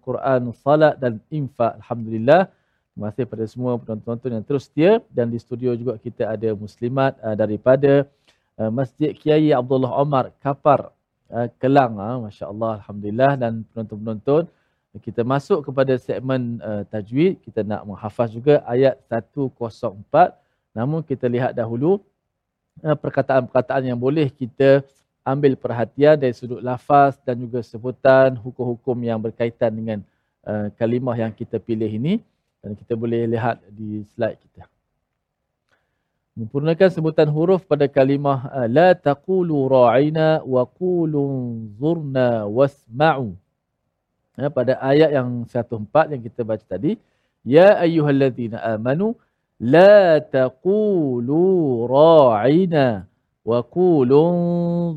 Quran, 0.00 0.40
Salat 0.64 0.96
dan 0.96 1.20
Infak. 1.28 1.76
Alhamdulillah. 1.84 2.48
Terima 2.96 3.12
kasih 3.12 3.28
kepada 3.28 3.44
semua 3.44 3.76
penonton-penonton 3.76 4.32
yang 4.32 4.44
terus 4.48 4.64
setia. 4.64 5.04
Dan 5.12 5.28
di 5.28 5.36
studio 5.36 5.76
juga 5.76 6.00
kita 6.00 6.32
ada 6.32 6.56
muslimat 6.56 7.20
uh, 7.20 7.36
daripada 7.36 8.08
uh, 8.57 8.71
Masjid 8.73 9.13
Kiai 9.13 9.53
Abdullah 9.53 9.93
Omar 10.01 10.33
Kapar 10.41 10.91
uh, 11.29 11.47
Kelang. 11.61 11.97
Uh, 11.97 12.27
Masya 12.27 12.49
Allah, 12.49 12.81
Alhamdulillah. 12.81 13.31
Dan 13.37 13.63
penonton-penonton, 13.71 14.49
kita 14.97 15.21
masuk 15.21 15.69
kepada 15.69 15.93
segmen 16.01 16.57
uh, 16.59 16.81
tajwid. 16.89 17.37
Kita 17.45 17.61
nak 17.61 17.85
menghafaz 17.85 18.33
juga 18.33 18.65
ayat 18.65 18.97
104. 19.09 19.53
Namun 20.73 21.01
kita 21.05 21.25
lihat 21.25 21.57
dahulu 21.57 22.01
perkataan-perkataan 22.77 23.89
yang 23.89 23.97
boleh 23.97 24.29
kita 24.29 24.85
ambil 25.25 25.57
perhatian 25.57 26.13
dari 26.13 26.29
sudut 26.29 26.61
lafaz 26.61 27.17
dan 27.25 27.41
juga 27.41 27.65
sebutan 27.65 28.37
hukum-hukum 28.37 28.93
yang 29.01 29.17
berkaitan 29.17 29.73
dengan 29.73 29.99
kalimah 30.77 31.17
yang 31.17 31.33
kita 31.33 31.57
pilih 31.57 31.89
ini 31.89 32.21
dan 32.61 32.77
kita 32.77 32.93
boleh 32.93 33.25
lihat 33.25 33.57
di 33.73 34.05
slide 34.13 34.37
kita. 34.37 34.76
Mempergunakan 36.37 36.93
sebutan 36.93 37.25
huruf 37.33 37.65
pada 37.65 37.89
kalimah 37.89 38.45
uh, 38.53 38.67
la 38.69 38.93
taqulu 38.93 39.65
ra'ina 39.65 40.45
wa 40.45 40.69
qulu 40.69 41.21
zurna 41.81 42.45
wasma'u. 42.45 43.33
Ya, 44.37 44.53
pada 44.53 44.77
ayat 44.77 45.17
yang 45.17 45.49
104 45.49 46.13
yang 46.13 46.21
kita 46.21 46.45
baca 46.45 46.61
tadi, 46.61 47.01
ya 47.41 47.81
ayyuhallazina 47.81 48.61
amanu 48.77 49.17
la 49.57 50.21
taqulu 50.21 51.41
ra'ina 51.89 53.09
wa 53.41 53.59
qulu 53.65 54.21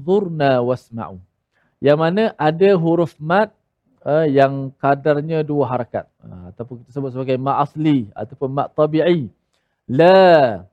zurna 0.04 0.60
wasma'u. 0.60 1.16
Yang 1.80 1.98
mana 2.04 2.24
ada 2.36 2.70
huruf 2.76 3.16
mat 3.16 3.56
uh, 4.04 4.28
yang 4.28 4.68
kadarnya 4.76 5.40
dua 5.40 5.72
harakat 5.72 6.04
uh, 6.20 6.52
ataupun 6.52 6.84
kita 6.84 7.00
sebut 7.00 7.16
sebagai 7.16 7.40
mat 7.40 7.64
asli 7.64 8.12
ataupun 8.12 8.48
mat 8.52 8.68
tabi'i 8.76 9.32
la 9.88 10.68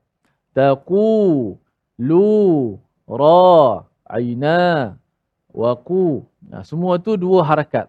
taqu 0.58 1.54
lu 2.02 2.26
ra 3.06 3.86
aina 4.10 4.58
wa 5.54 5.72
qu 5.78 6.26
nah, 6.50 6.66
semua 6.66 6.98
tu 6.98 7.14
dua 7.14 7.46
harakat. 7.46 7.86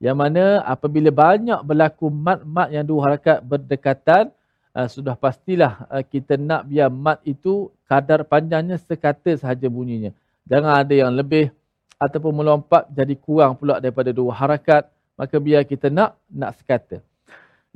Yang 0.00 0.16
mana 0.16 0.44
apabila 0.62 1.10
banyak 1.10 1.60
berlaku 1.66 2.06
mat-mat 2.08 2.70
yang 2.70 2.86
dua 2.86 3.12
harakat 3.12 3.42
berdekatan 3.42 4.30
uh, 4.72 4.88
sudah 4.88 5.18
pastilah 5.18 5.84
uh, 5.90 6.06
kita 6.06 6.38
nak 6.38 6.70
biar 6.70 6.88
mat 6.88 7.18
itu 7.28 7.68
kadar 7.84 8.24
panjangnya 8.24 8.78
sekata 8.80 9.34
sahaja 9.36 9.66
bunyinya. 9.68 10.14
Jangan 10.48 10.72
ada 10.80 10.94
yang 10.94 11.12
lebih 11.12 11.52
ataupun 11.98 12.30
melompat 12.30 12.86
jadi 12.94 13.18
kurang 13.18 13.58
pula 13.58 13.82
daripada 13.82 14.14
dua 14.14 14.32
harakat 14.32 14.86
maka 15.18 15.36
biar 15.42 15.66
kita 15.66 15.90
nak 15.90 16.14
nak 16.30 16.54
sekata 16.54 17.02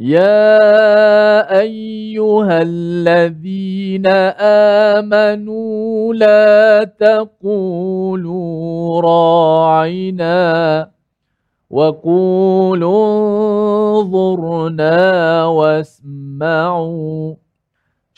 Ya 0.03 1.47
ayyuhallazina 1.47 4.35
amanu 4.99 6.11
la 6.11 6.83
taqulu 6.91 8.35
ra'ina 8.99 10.91
wa 11.71 11.87
qulu 12.03 12.99
zurna 14.11 15.47
wasma'u 15.55 17.39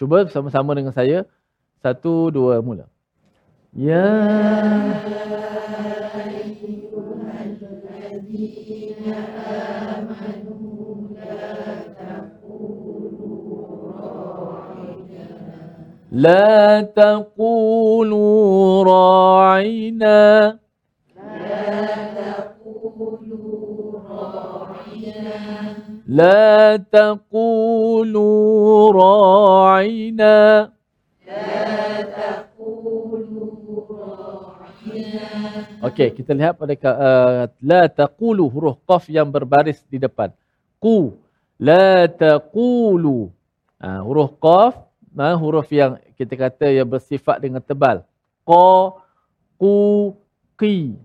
Cuba 0.00 0.24
sama-sama 0.32 0.72
dengan 0.72 0.96
saya. 0.96 1.28
Satu, 1.84 2.32
dua, 2.32 2.64
mula. 2.64 2.88
Ya 3.76 4.08
لا 16.13 16.81
تقولوا 16.81 18.83
راعنا 18.83 20.59
لا 26.07 26.77
تقولوا 26.77 28.91
راعنا 28.91 30.71
Okey, 35.79 36.11
kita 36.11 36.35
lihat 36.35 36.59
pada 36.59 36.75
uh, 36.75 37.47
la 37.63 37.87
taqulu 37.87 38.51
huruf 38.51 38.83
qaf 38.83 39.07
yang 39.07 39.31
berbaris 39.31 39.79
di 39.87 39.95
depan. 39.95 40.27
Qu 40.75 41.15
la 41.55 42.03
taqulu. 42.11 43.31
Uh, 43.79 44.01
huruf 44.03 44.35
qaf 44.43 44.75
uh, 45.16 45.36
huruf 45.38 45.70
yang 45.70 45.98
kita 46.18 46.34
kata 46.34 46.66
yang 46.70 46.88
bersifat 46.88 47.40
dengan 47.40 47.62
tebal. 47.62 48.02
Qa 48.44 48.98
qu 49.56 50.12
qi. 50.58 50.98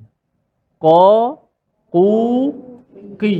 Qa 0.81 1.37
qu 1.89 2.07
qi. 3.17 3.35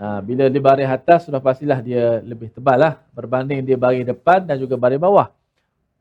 Uh, 0.00 0.20
bila 0.24 0.48
di 0.48 0.60
baris 0.62 0.88
atas 0.88 1.28
sudah 1.28 1.44
pastilah 1.44 1.84
dia 1.84 2.24
lebih 2.24 2.48
tebal 2.56 2.80
lah 2.80 3.04
berbanding 3.12 3.60
dia 3.60 3.76
baris 3.76 4.00
depan 4.04 4.42
dan 4.44 4.56
juga 4.58 4.76
baris 4.76 5.00
bawah. 5.00 5.32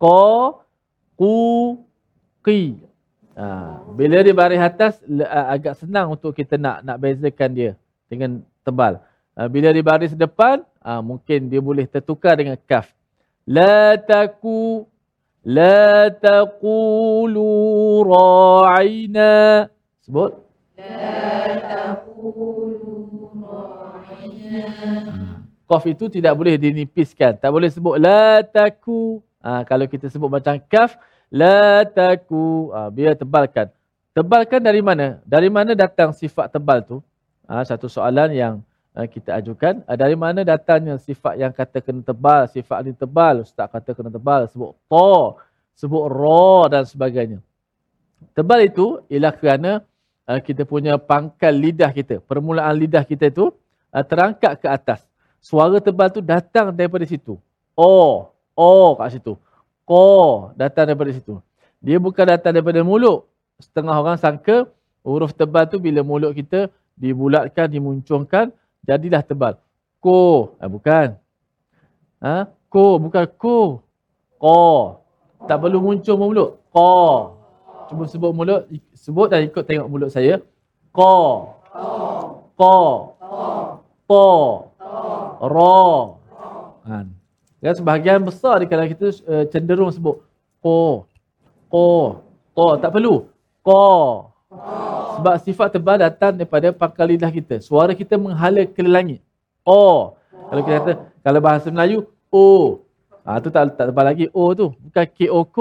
Qa 0.01 0.63
qu 1.15 1.35
qi. 2.43 2.89
Ha, 3.39 3.79
bila 3.95 4.19
di 4.19 4.35
baris 4.35 4.59
atas 4.59 4.99
agak 5.47 5.79
senang 5.79 6.11
untuk 6.11 6.35
kita 6.35 6.59
nak 6.59 6.83
nak 6.83 6.99
bezakan 6.99 7.55
dia 7.55 7.71
dengan 8.11 8.43
tebal. 8.67 8.99
Ha, 9.31 9.47
bila 9.47 9.71
di 9.71 9.79
baris 9.79 10.11
depan 10.11 10.59
ha, 10.83 10.99
mungkin 10.99 11.47
dia 11.47 11.63
boleh 11.63 11.87
tertukar 11.87 12.35
dengan 12.35 12.59
kaf. 12.67 12.91
Taqulu 16.21 17.49
ra'ina. 18.05 19.65
Sebut. 20.05 20.37
La 20.77 21.57
taqulu 21.57 22.93
ra'ina. 23.41 24.61
Kaf 25.65 25.85
itu 25.89 26.05
tidak 26.13 26.37
boleh 26.37 26.61
dinipiskan. 26.61 27.37
Tak 27.41 27.49
boleh 27.49 27.73
sebut 27.73 27.97
la 27.97 28.45
taku. 28.45 29.21
Ha, 29.41 29.65
kalau 29.65 29.89
kita 29.89 30.09
sebut 30.13 30.29
macam 30.29 30.61
kaf, 30.69 30.97
La 31.33 31.85
taku. 31.89 32.69
Ha, 32.69 32.93
biar 32.93 33.17
tebalkan. 33.17 33.73
Tebalkan 34.13 34.61
dari 34.61 34.81
mana? 34.81 35.21
Dari 35.25 35.49
mana 35.49 35.73
datang 35.73 36.13
sifat 36.13 36.53
tebal 36.53 36.85
tu? 36.85 37.01
Ha, 37.49 37.65
satu 37.65 37.89
soalan 37.89 38.29
yang 38.29 38.61
kita 39.05 39.37
ajukan. 39.39 39.85
Ha, 39.85 39.95
dari 39.95 40.17
mana 40.17 40.41
datangnya 40.41 40.97
sifat 40.99 41.39
yang 41.39 41.53
kata 41.53 41.79
kena 41.79 42.01
tebal? 42.01 42.49
Sifat 42.49 42.83
ni 42.83 42.91
tebal. 42.97 43.45
Ustaz 43.45 43.69
kata 43.69 43.93
kena 43.93 44.09
tebal. 44.09 44.49
Sebut 44.49 44.75
to. 44.89 45.37
Sebut 45.79 46.03
ro 46.11 46.67
dan 46.67 46.83
sebagainya. 46.83 47.39
Tebal 48.35 48.67
itu 48.67 48.99
ialah 49.07 49.31
kerana 49.31 49.71
uh, 50.27 50.39
kita 50.43 50.67
punya 50.67 50.99
pangkal 50.99 51.55
lidah 51.55 51.87
kita, 51.95 52.19
permulaan 52.19 52.75
lidah 52.75 53.07
kita 53.07 53.31
itu 53.31 53.55
terangkat 53.89 54.61
ke 54.61 54.67
atas. 54.69 55.01
Suara 55.41 55.79
tebal 55.79 56.11
tu 56.13 56.19
datang 56.21 56.75
daripada 56.75 57.07
situ. 57.07 57.39
Oh, 57.73 58.29
oh 58.53 58.93
kat 58.99 59.17
situ. 59.17 59.33
Ko 59.87 60.51
datang 60.53 60.93
daripada 60.93 61.09
situ. 61.15 61.39
Dia 61.79 61.97
bukan 61.97 62.27
datang 62.27 62.53
daripada 62.53 62.83
mulut. 62.83 63.25
Setengah 63.57 63.95
orang 63.97 64.19
sangka 64.19 64.67
huruf 65.01 65.31
tebal 65.31 65.65
tu 65.71 65.79
bila 65.79 66.03
mulut 66.03 66.35
kita 66.35 66.67
dibulatkan, 66.99 67.71
dimuncungkan, 67.71 68.51
jadilah 68.89 69.21
tebal. 69.21 69.53
Ko, 70.01 70.55
eh, 70.57 70.65
bukan. 70.65 71.13
Ha? 72.25 72.49
Ko, 72.65 72.97
bukan 72.97 73.25
ko. 73.37 73.85
Ko. 74.41 74.59
Tak 75.45 75.57
perlu 75.61 75.77
muncul 75.77 76.15
mulut. 76.17 76.49
Ko. 76.73 76.89
Cuba 77.89 78.05
sebut 78.05 78.31
mulut, 78.33 78.65
sebut 78.93 79.27
dan 79.29 79.45
ikut 79.45 79.63
tengok 79.65 79.89
mulut 79.89 80.09
saya. 80.09 80.41
Ko. 80.89 81.13
Ko. 82.57 82.75
Po. 84.09 84.25
Ro. 85.39 86.17
Kan. 86.85 87.13
Ya, 87.59 87.75
sebahagian 87.75 88.23
besar 88.23 88.63
di 88.63 88.65
kalangan 88.65 88.91
kita 88.95 89.07
uh, 89.27 89.45
cenderung 89.51 89.91
sebut 89.91 90.23
ko. 90.63 91.05
Ko. 91.67 91.85
Ko. 92.55 92.65
Tak 92.79 92.91
perlu. 92.93 93.27
Ko. 93.61 93.83
Sebab 95.19 95.35
sifat 95.43 95.67
tebal 95.75 95.99
datang 95.99 96.31
daripada 96.31 96.71
pangkal 96.71 97.11
lidah 97.11 97.27
kita. 97.27 97.59
Suara 97.59 97.91
kita 97.91 98.15
menghala 98.15 98.63
ke 98.63 98.79
langit. 98.79 99.19
O. 99.67 100.15
Kalau 100.47 100.61
kita 100.63 100.75
kata, 100.79 100.91
kalau 101.19 101.39
bahasa 101.43 101.67
Melayu, 101.67 102.07
O. 102.31 102.79
Ha, 103.27 103.43
tu 103.43 103.51
tak, 103.51 103.75
tak 103.75 103.91
tebal 103.91 104.07
lagi. 104.07 104.31
O 104.31 104.55
tu. 104.55 104.71
Bukan 104.79 105.05
K-O-K. 105.11 105.57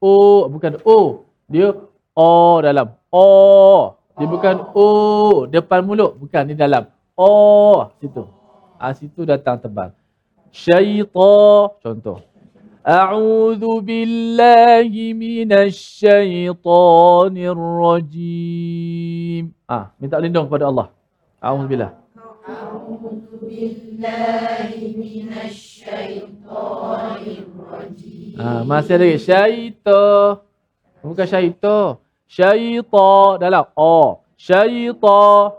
O. 0.00 0.12
Bukan 0.48 0.80
O. 0.80 1.28
Dia 1.44 1.76
O 2.16 2.58
dalam. 2.64 2.96
O. 3.12 3.26
Dia 4.16 4.26
bukan 4.26 4.56
O. 4.72 4.86
Depan 5.44 5.84
mulut. 5.84 6.16
Bukan. 6.16 6.48
Ni 6.48 6.56
dalam. 6.56 6.88
O. 7.12 7.84
Situ. 8.00 8.24
Ha, 8.80 8.96
situ 8.96 9.28
datang 9.28 9.60
tebal. 9.60 9.92
Syaitan. 10.48 11.76
Contoh. 11.84 12.24
أعوذ 12.85 13.61
بالله 13.85 14.89
من 15.13 15.53
الشيطان 15.53 17.35
الرجيم 17.53 19.43
ah 19.69 19.93
minta 20.01 20.17
lindung 20.17 20.49
kepada 20.49 20.65
Allah 20.65 20.89
أعوذ 21.45 21.69
بالله 21.69 21.89
أعوذ 22.49 23.21
بالله 23.45 24.69
من 24.97 25.29
الشيطان 25.45 27.21
الرجيم 27.21 28.33
ah 28.41 28.65
masih 28.65 28.97
ada 28.97 29.05
lagi 29.05 29.21
syaitan 29.21 30.41
bukan 31.05 31.25
syaitan 31.29 32.01
syaitan 32.25 33.37
dalam 33.37 33.69
oh 33.77 34.25
syaitan 34.41 35.53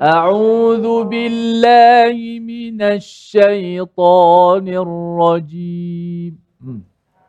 أعوذ 0.00 0.86
بالله 1.12 2.16
من 2.40 2.78
الشيطان 2.82 4.64
الرجيم 4.68 6.32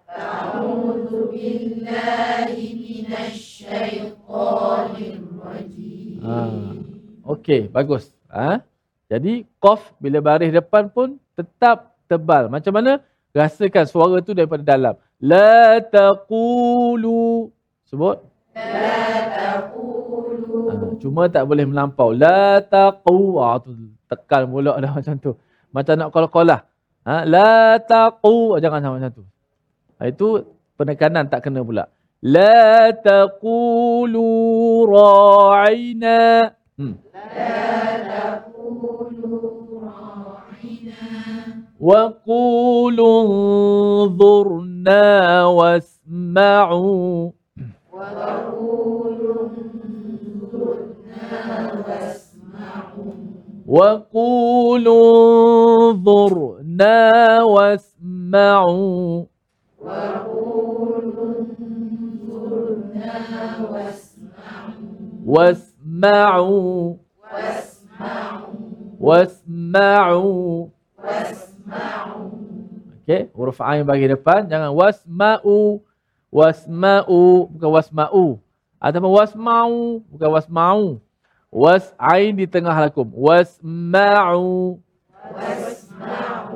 أعوذ 0.08 1.12
بالله 1.32 2.52
من 2.56 3.10
الشيطان 3.12 4.96
الرجيم 4.96 6.20
Ah, 6.22 6.78
Okey, 7.26 7.66
bagus. 7.68 8.14
Ha? 8.30 8.62
Jadi, 9.10 9.44
qaf 9.58 9.92
bila 9.98 10.22
baris 10.22 10.54
depan 10.54 10.86
pun 10.88 11.18
tetap 11.34 11.98
tebal. 12.06 12.46
Macam 12.48 12.72
mana? 12.78 13.02
Rasakan 13.34 13.86
suara 13.90 14.22
tu 14.22 14.32
daripada 14.38 14.62
dalam. 14.64 14.96
La 15.18 15.82
taqulu. 15.82 17.50
Sebut. 17.90 18.22
Ha, 20.67 20.73
cuma 21.03 21.23
tak 21.31 21.45
boleh 21.49 21.65
melampau. 21.69 22.11
La 22.13 22.61
taqu. 22.61 23.39
Ah, 23.41 23.57
tu 23.63 23.71
tekan 24.11 24.51
pula 24.51 24.79
dah 24.83 24.93
macam 24.99 25.15
tu. 25.19 25.33
Macam 25.75 25.95
nak 25.99 26.11
qala-qala. 26.15 26.57
Ha, 27.07 27.23
la 27.25 27.79
taqu. 27.81 28.57
Ah, 28.57 28.61
Jangan 28.63 28.81
sama 28.83 28.95
macam 28.99 29.13
tu. 29.23 29.25
Ha, 29.99 30.11
itu 30.11 30.29
penekanan 30.77 31.29
tak 31.33 31.47
kena 31.47 31.61
pula. 31.65 31.89
La 32.25 32.91
taqulu 32.93 34.27
ra'ina. 34.89 36.53
Hmm. 36.77 36.97
وقولوا 53.72 55.00
انظرنا 55.92 56.98
واسمعوا 57.44 59.26
وقولوا 59.80 61.36
انظرنا 61.62 63.44
واسمعوا 63.66 64.76
واسمعوا 65.26 66.96
واسمعوا 69.00 70.68
Okey, 73.02 73.28
huruf 73.36 73.60
ain 73.66 73.84
bagi 73.84 74.08
depan, 74.08 74.46
jangan 74.48 74.72
wasma'u. 74.72 75.82
Wasma'u 76.32 77.50
bukan 77.52 77.70
wasma'u. 77.76 78.40
Ataupun 78.80 79.12
wasma'u 79.12 80.06
bukan 80.08 80.30
wasma'u. 80.32 81.02
was 81.51 81.93
ain 81.99 82.37
di 82.37 82.47
tengah 82.47 82.77
lakum. 82.89 83.11
Was 83.13 83.59
wasma'u. 83.61 84.81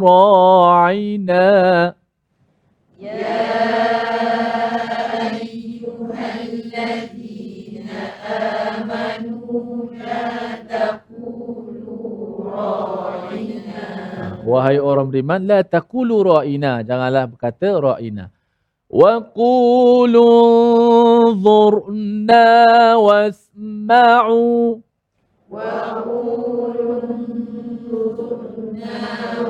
ra'ina. 0.02 1.46
Ya 2.98 3.38
wahai 14.48 14.80
orang 14.80 15.12
beriman 15.12 15.44
la 15.44 15.60
taqulu 15.68 16.24
ra'ina. 16.24 16.80
Janganlah 16.88 17.28
berkata 17.28 17.76
ra'ina. 17.76 18.32
Wa 18.88 19.20
qulu 19.20 20.24
dhurna 21.36 22.96
wasma'u. 22.96 24.80
Wa 25.52 26.00
qulu 26.08 26.88
dhurna 28.16 28.96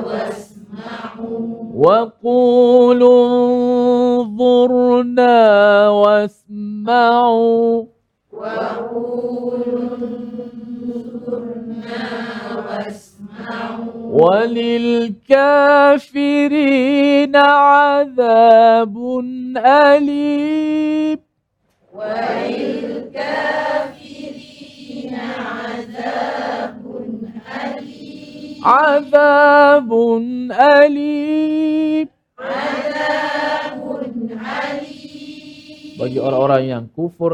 wasma'u. 0.02 1.30
Wa 1.78 2.10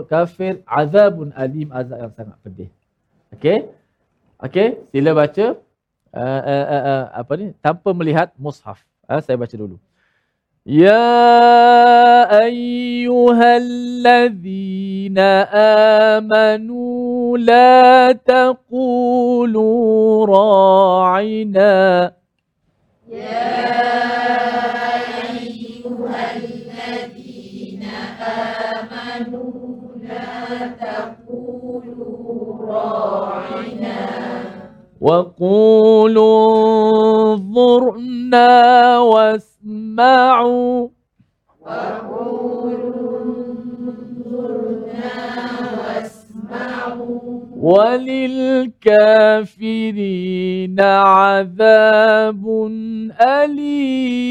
kafir 0.06 0.58
azabun 0.68 1.32
alim 1.34 1.72
azab 1.72 1.98
yang 2.02 2.12
sangat 2.16 2.38
pedih. 2.44 2.68
Okey? 3.34 3.58
Okey? 4.38 4.68
Sila 4.92 5.14
baca 5.16 5.46
uh, 6.14 6.42
uh, 6.54 6.66
uh, 6.76 6.84
uh, 6.92 7.04
apa 7.20 7.32
ni? 7.40 7.46
Tanpa 7.64 7.90
melihat 7.96 8.28
mushaf. 8.38 8.78
Uh, 9.08 9.20
saya 9.24 9.36
baca 9.40 9.56
dulu. 9.56 9.78
Ya 10.64 11.04
ayyuhalladzina 12.30 15.28
amanu 16.16 17.36
la 17.36 18.14
taqulu 18.16 19.68
ra'ina. 20.24 21.74
يا 23.14 24.83
وقولوا 35.04 36.54
انظرنا 37.34 38.98
واسمعوا. 38.98 40.88
وللكافرين 47.56 48.80
عذاب 50.80 52.44
أليم. 53.20 54.28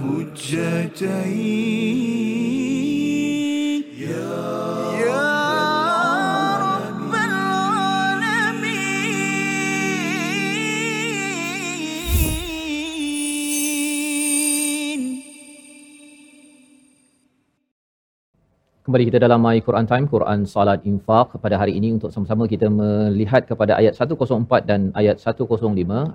هجتين. 0.02 1.36
Kembali 18.96 19.12
kita 19.12 19.20
dalam 19.28 19.40
My 19.44 19.58
Quran 19.64 19.86
Time, 19.88 20.04
Quran 20.12 20.48
Salat 20.48 20.80
Infaq 20.90 21.36
pada 21.44 21.56
hari 21.60 21.72
ini 21.78 21.88
untuk 21.96 22.08
sama-sama 22.14 22.48
kita 22.52 22.72
melihat 22.72 23.44
kepada 23.44 23.76
ayat 23.76 23.92
104 23.92 24.64
dan 24.70 24.88
ayat 25.00 25.20
105. 25.20 25.52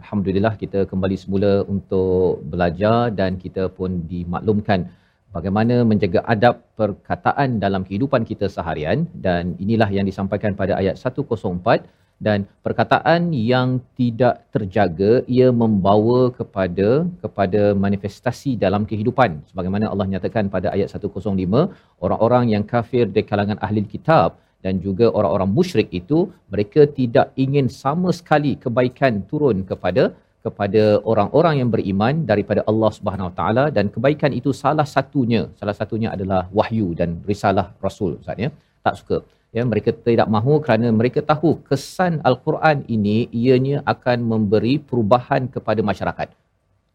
Alhamdulillah 0.02 0.54
kita 0.58 0.90
kembali 0.90 1.14
semula 1.24 1.52
untuk 1.74 2.42
belajar 2.54 3.14
dan 3.20 3.38
kita 3.44 3.70
pun 3.70 4.02
dimaklumkan 4.10 4.90
bagaimana 5.30 5.86
menjaga 5.86 6.26
adab 6.26 6.66
perkataan 6.74 7.62
dalam 7.62 7.86
kehidupan 7.86 8.26
kita 8.26 8.50
seharian 8.50 9.06
dan 9.14 9.54
inilah 9.62 9.90
yang 9.98 10.10
disampaikan 10.10 10.58
pada 10.58 10.74
ayat 10.82 10.98
104 10.98 11.86
dan 12.28 12.40
perkataan 12.66 13.22
yang 13.52 13.70
tidak 14.00 14.36
terjaga 14.56 15.12
ia 15.36 15.48
membawa 15.62 16.20
kepada 16.40 16.90
kepada 17.24 17.62
manifestasi 17.86 18.52
dalam 18.64 18.86
kehidupan. 18.90 19.42
Sebagaimana 19.52 19.86
Allah 19.92 20.08
nyatakan 20.14 20.46
pada 20.56 20.70
ayat 20.76 20.94
105 20.94 21.66
orang-orang 22.06 22.46
yang 22.54 22.66
kafir 22.74 23.06
di 23.16 23.24
kalangan 23.32 23.60
ahli 23.68 23.84
kitab 23.94 24.38
dan 24.66 24.78
juga 24.86 25.06
orang-orang 25.18 25.50
musyrik 25.58 25.90
itu 26.02 26.20
mereka 26.54 26.82
tidak 27.00 27.28
ingin 27.46 27.68
sama 27.84 28.10
sekali 28.20 28.54
kebaikan 28.66 29.26
turun 29.32 29.66
kepada 29.72 30.04
kepada 30.46 30.84
orang-orang 31.12 31.56
yang 31.62 31.70
beriman 31.74 32.16
daripada 32.30 32.62
Allah 32.70 32.90
Subhanahu 32.98 33.30
Wa 33.30 33.36
Taala. 33.40 33.66
Dan 33.76 33.86
kebaikan 33.96 34.32
itu 34.40 34.52
salah 34.64 34.88
satunya 34.96 35.42
salah 35.60 35.76
satunya 35.82 36.10
adalah 36.16 36.42
wahyu 36.60 36.90
dan 37.02 37.10
risalah 37.32 37.68
rasul 37.86 38.14
Ustaz 38.22 38.46
ya. 38.46 38.52
Tak 38.86 38.96
suka 39.02 39.18
ya 39.56 39.64
mereka 39.68 39.92
tidak 39.92 40.28
mahu 40.36 40.64
kerana 40.64 40.88
mereka 40.92 41.20
tahu 41.32 41.60
kesan 41.68 42.24
al-Quran 42.24 42.88
ini 42.88 43.28
ianya 43.32 43.84
akan 43.94 44.24
memberi 44.32 44.80
perubahan 44.80 45.52
kepada 45.52 45.84
masyarakat. 45.84 46.28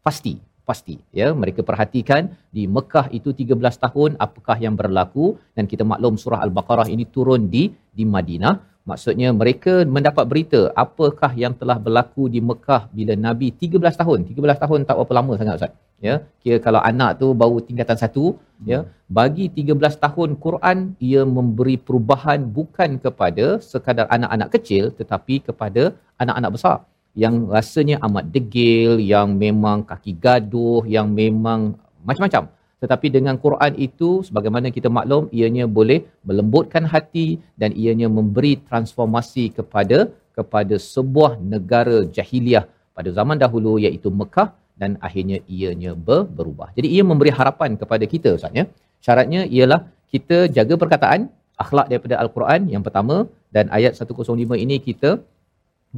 Pasti 0.02 0.34
pasti. 0.66 0.98
Ya 1.14 1.30
mereka 1.30 1.62
perhatikan 1.62 2.34
di 2.50 2.66
Mekah 2.66 3.06
itu 3.14 3.30
13 3.30 3.54
tahun 3.84 4.10
apakah 4.18 4.58
yang 4.58 4.74
berlaku 4.74 5.38
dan 5.54 5.70
kita 5.70 5.86
maklum 5.86 6.18
surah 6.18 6.42
al-baqarah 6.42 6.90
ini 6.90 7.06
turun 7.06 7.46
di 7.46 7.70
di 7.94 8.02
Madinah 8.02 8.75
maksudnya 8.90 9.28
mereka 9.40 9.72
mendapat 9.96 10.24
berita 10.30 10.60
apakah 10.82 11.30
yang 11.42 11.52
telah 11.60 11.76
berlaku 11.84 12.24
di 12.34 12.40
Mekah 12.48 12.82
bila 12.96 13.14
Nabi 13.26 13.48
13 13.64 14.00
tahun? 14.00 14.18
13 14.30 14.62
tahun 14.62 14.80
tak 14.88 14.96
berapa 14.98 15.14
lama 15.18 15.32
sangat 15.40 15.54
ustaz. 15.58 15.72
Ya 16.06 16.14
kira 16.42 16.56
kalau 16.66 16.80
anak 16.90 17.10
tu 17.20 17.26
baru 17.42 17.58
tingkatan 17.68 17.98
satu 18.02 18.24
ya 18.70 18.80
bagi 19.18 19.46
13 19.58 20.02
tahun 20.04 20.30
Quran 20.44 20.78
ia 21.08 21.22
memberi 21.36 21.76
perubahan 21.86 22.40
bukan 22.58 22.90
kepada 23.04 23.46
sekadar 23.70 24.06
anak-anak 24.16 24.50
kecil 24.56 24.84
tetapi 25.00 25.36
kepada 25.48 25.82
anak-anak 26.22 26.52
besar. 26.56 26.76
Yang 27.22 27.34
rasanya 27.54 27.96
amat 28.06 28.24
degil 28.34 29.00
yang 29.12 29.28
memang 29.44 29.78
kaki 29.90 30.12
gaduh 30.24 30.84
yang 30.96 31.08
memang 31.20 31.60
macam-macam 32.08 32.44
tetapi 32.82 33.06
dengan 33.16 33.36
Quran 33.44 33.72
itu 33.86 34.08
sebagaimana 34.28 34.68
kita 34.76 34.88
maklum 34.96 35.24
ianya 35.38 35.64
boleh 35.78 35.98
melembutkan 36.28 36.84
hati 36.92 37.26
dan 37.60 37.72
ianya 37.82 38.08
memberi 38.18 38.52
transformasi 38.68 39.44
kepada 39.58 39.98
kepada 40.38 40.76
sebuah 40.92 41.32
negara 41.52 41.98
jahiliah 42.16 42.64
pada 42.96 43.10
zaman 43.18 43.36
dahulu 43.44 43.72
iaitu 43.84 44.08
Mekah 44.20 44.48
dan 44.80 45.00
akhirnya 45.06 45.38
ianya 45.56 45.92
ber, 46.06 46.20
berubah. 46.38 46.68
Jadi 46.76 46.88
ia 46.96 47.04
memberi 47.10 47.32
harapan 47.38 47.80
kepada 47.80 48.04
kita 48.12 48.36
Ustaz 48.38 48.52
ya. 48.60 48.64
Syaratnya 49.04 49.40
ialah 49.56 49.80
kita 50.12 50.38
jaga 50.56 50.74
perkataan 50.82 51.20
akhlak 51.64 51.86
daripada 51.92 52.14
al-Quran 52.22 52.68
yang 52.74 52.84
pertama 52.86 53.16
dan 53.56 53.72
ayat 53.78 53.92
105 53.96 54.36
ini 54.64 54.76
kita 54.88 55.10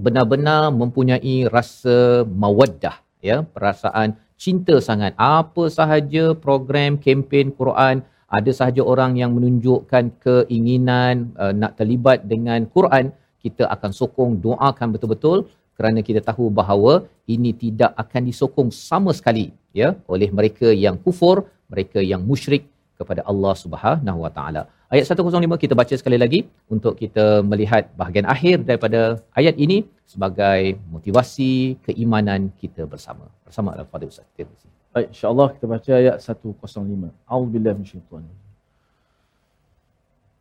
benar-benar 0.07 0.70
mempunyai 0.81 1.37
rasa 1.57 2.22
mawaddah 2.43 2.97
ya 3.29 3.37
perasaan 3.55 4.14
cinta 4.39 4.78
sangat. 4.89 5.12
Apa 5.18 5.66
sahaja 5.78 6.32
program 6.47 6.97
kempen 6.97 7.51
Quran 7.59 8.07
ada 8.28 8.51
sahaja 8.59 8.82
orang 8.93 9.16
yang 9.20 9.32
menunjukkan 9.36 10.05
keinginan 10.24 11.32
uh, 11.43 11.53
nak 11.61 11.80
terlibat 11.80 12.28
dengan 12.32 12.68
Quran 12.74 13.11
kita 13.41 13.64
akan 13.74 13.91
sokong 14.01 14.32
doakan 14.45 14.89
betul-betul 14.95 15.49
kerana 15.78 16.05
kita 16.09 16.20
tahu 16.20 16.53
bahawa 16.53 17.09
ini 17.24 17.51
tidak 17.57 17.97
akan 18.03 18.22
disokong 18.28 18.68
sama 18.68 19.11
sekali 19.18 19.47
ya 19.72 19.97
oleh 20.12 20.28
mereka 20.39 20.68
yang 20.84 21.01
kufur 21.01 21.49
mereka 21.72 22.05
yang 22.05 22.20
musyrik 22.30 22.68
kepada 22.99 23.22
Allah 23.32 23.53
Subhanahu 23.64 24.20
Wa 24.26 24.32
Taala. 24.38 24.61
Ayat 24.93 25.05
105 25.09 25.64
kita 25.64 25.74
baca 25.82 25.95
sekali 26.01 26.18
lagi 26.24 26.39
untuk 26.74 26.93
kita 27.01 27.26
melihat 27.51 27.89
bahagian 28.01 28.28
akhir 28.36 28.55
daripada 28.70 28.99
ayat 29.39 29.55
ini 29.66 29.78
sebagai 30.14 30.78
motivasi 30.93 31.82
keimanan 31.88 32.53
kita 32.61 32.86
bersama. 32.93 33.26
Bersama 33.47 33.74
Al-Fadhil 33.74 34.14
Ustaz. 34.14 34.30
Terima 34.38 34.53
kasih. 34.53 34.70
Baik, 34.93 35.07
insya-Allah 35.14 35.47
kita 35.57 35.66
baca 35.74 35.91
ayat 36.01 36.16
105. 36.22 37.09
A'udzubillahi 37.34 37.76
minasyaitanir 37.82 38.30
rajim. 38.30 38.41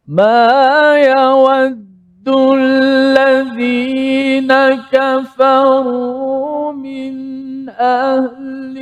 ما 0.08 0.98
يود 0.98 2.28
الذين 2.58 4.50
كفروا 4.90 6.72
من 6.72 7.14
أهل 7.70 8.76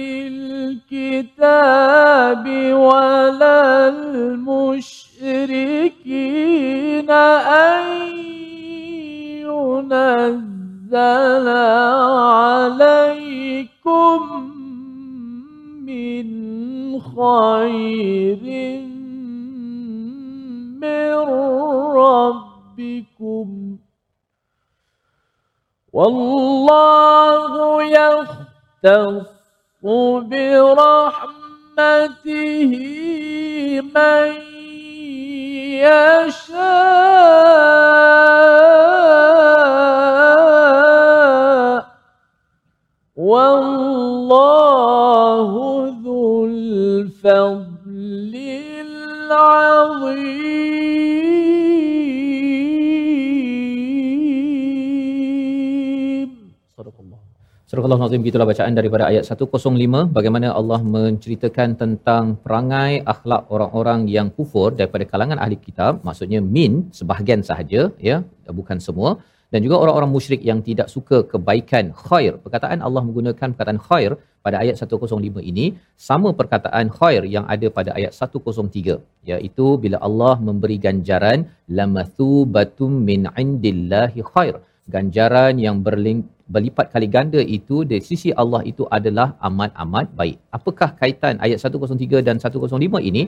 الكتاب 0.76 2.46
ولا 2.74 3.88
المشركين 3.88 5.12
أن 7.12 7.86
ينزل 9.46 11.48
عليكم 12.38 14.20
من 15.86 16.28
خير 17.02 18.44
من 20.82 21.14
ربكم. 21.96 23.48
والله 25.94 27.84
يختص 27.84 29.35
برحمته 29.86 31.62
من 33.96 34.34
يشاء. 35.86 36.66
والله 43.16 44.32
ذو 46.06 46.46
الفضل 46.46 48.34
العظيم. 49.32 50.16
Surah 57.70 57.84
Allah 57.86 57.98
Nazim 58.02 58.26
gitulah 58.26 58.46
bacaan 58.50 58.74
daripada 58.78 59.04
ayat 59.12 59.24
105 59.26 60.02
bagaimana 60.18 60.48
Allah 60.60 60.78
menceritakan 60.96 61.70
tentang 61.80 62.26
perangai 62.44 62.92
akhlak 63.14 63.50
orang-orang 63.56 64.02
yang 64.16 64.28
kufur 64.36 64.68
daripada 64.80 65.06
kalangan 65.12 65.40
ahli 65.44 65.58
kitab 65.64 66.04
maksudnya 66.08 66.40
min 66.58 66.74
sebahagian 66.98 67.42
sahaja 67.48 67.82
ya 68.10 68.18
bukan 68.60 68.78
semua 68.88 69.10
dan 69.54 69.66
juga 69.66 69.76
orang-orang 69.84 70.12
musyrik 70.16 70.42
yang 70.50 70.60
tidak 70.68 70.88
suka 70.94 71.18
kebaikan 71.32 71.90
khair. 72.06 72.34
Perkataan 72.46 72.86
Allah 72.88 73.02
menggunakan 73.08 73.50
perkataan 73.56 73.82
khair 73.88 74.12
pada 74.46 74.58
ayat 74.62 74.76
105 74.86 75.50
ini 75.52 75.66
sama 76.10 76.30
perkataan 76.40 76.94
khair 77.00 77.22
yang 77.36 77.46
ada 77.56 77.68
pada 77.78 77.92
ayat 77.98 78.14
103 78.14 79.00
iaitu 79.32 79.68
bila 79.86 79.98
Allah 80.08 80.36
memberi 80.50 80.78
ganjaran 80.86 81.50
lamathubatum 81.80 82.94
min 83.10 83.26
indillahi 83.46 84.22
khair 84.34 84.56
ganjaran 84.94 85.58
yang 85.66 85.82
berling, 85.86 86.22
berlipat 86.54 86.94
kali 86.94 87.08
ganda 87.16 87.42
itu 87.58 87.78
dari 87.90 88.04
sisi 88.10 88.30
Allah 88.42 88.62
itu 88.72 88.84
adalah 88.98 89.28
amat-amat 89.48 90.14
baik. 90.20 90.38
Apakah 90.58 90.90
kaitan 91.02 91.42
ayat 91.46 91.58
103 91.62 92.22
dan 92.28 92.38
105 92.38 93.02
ini? 93.10 93.24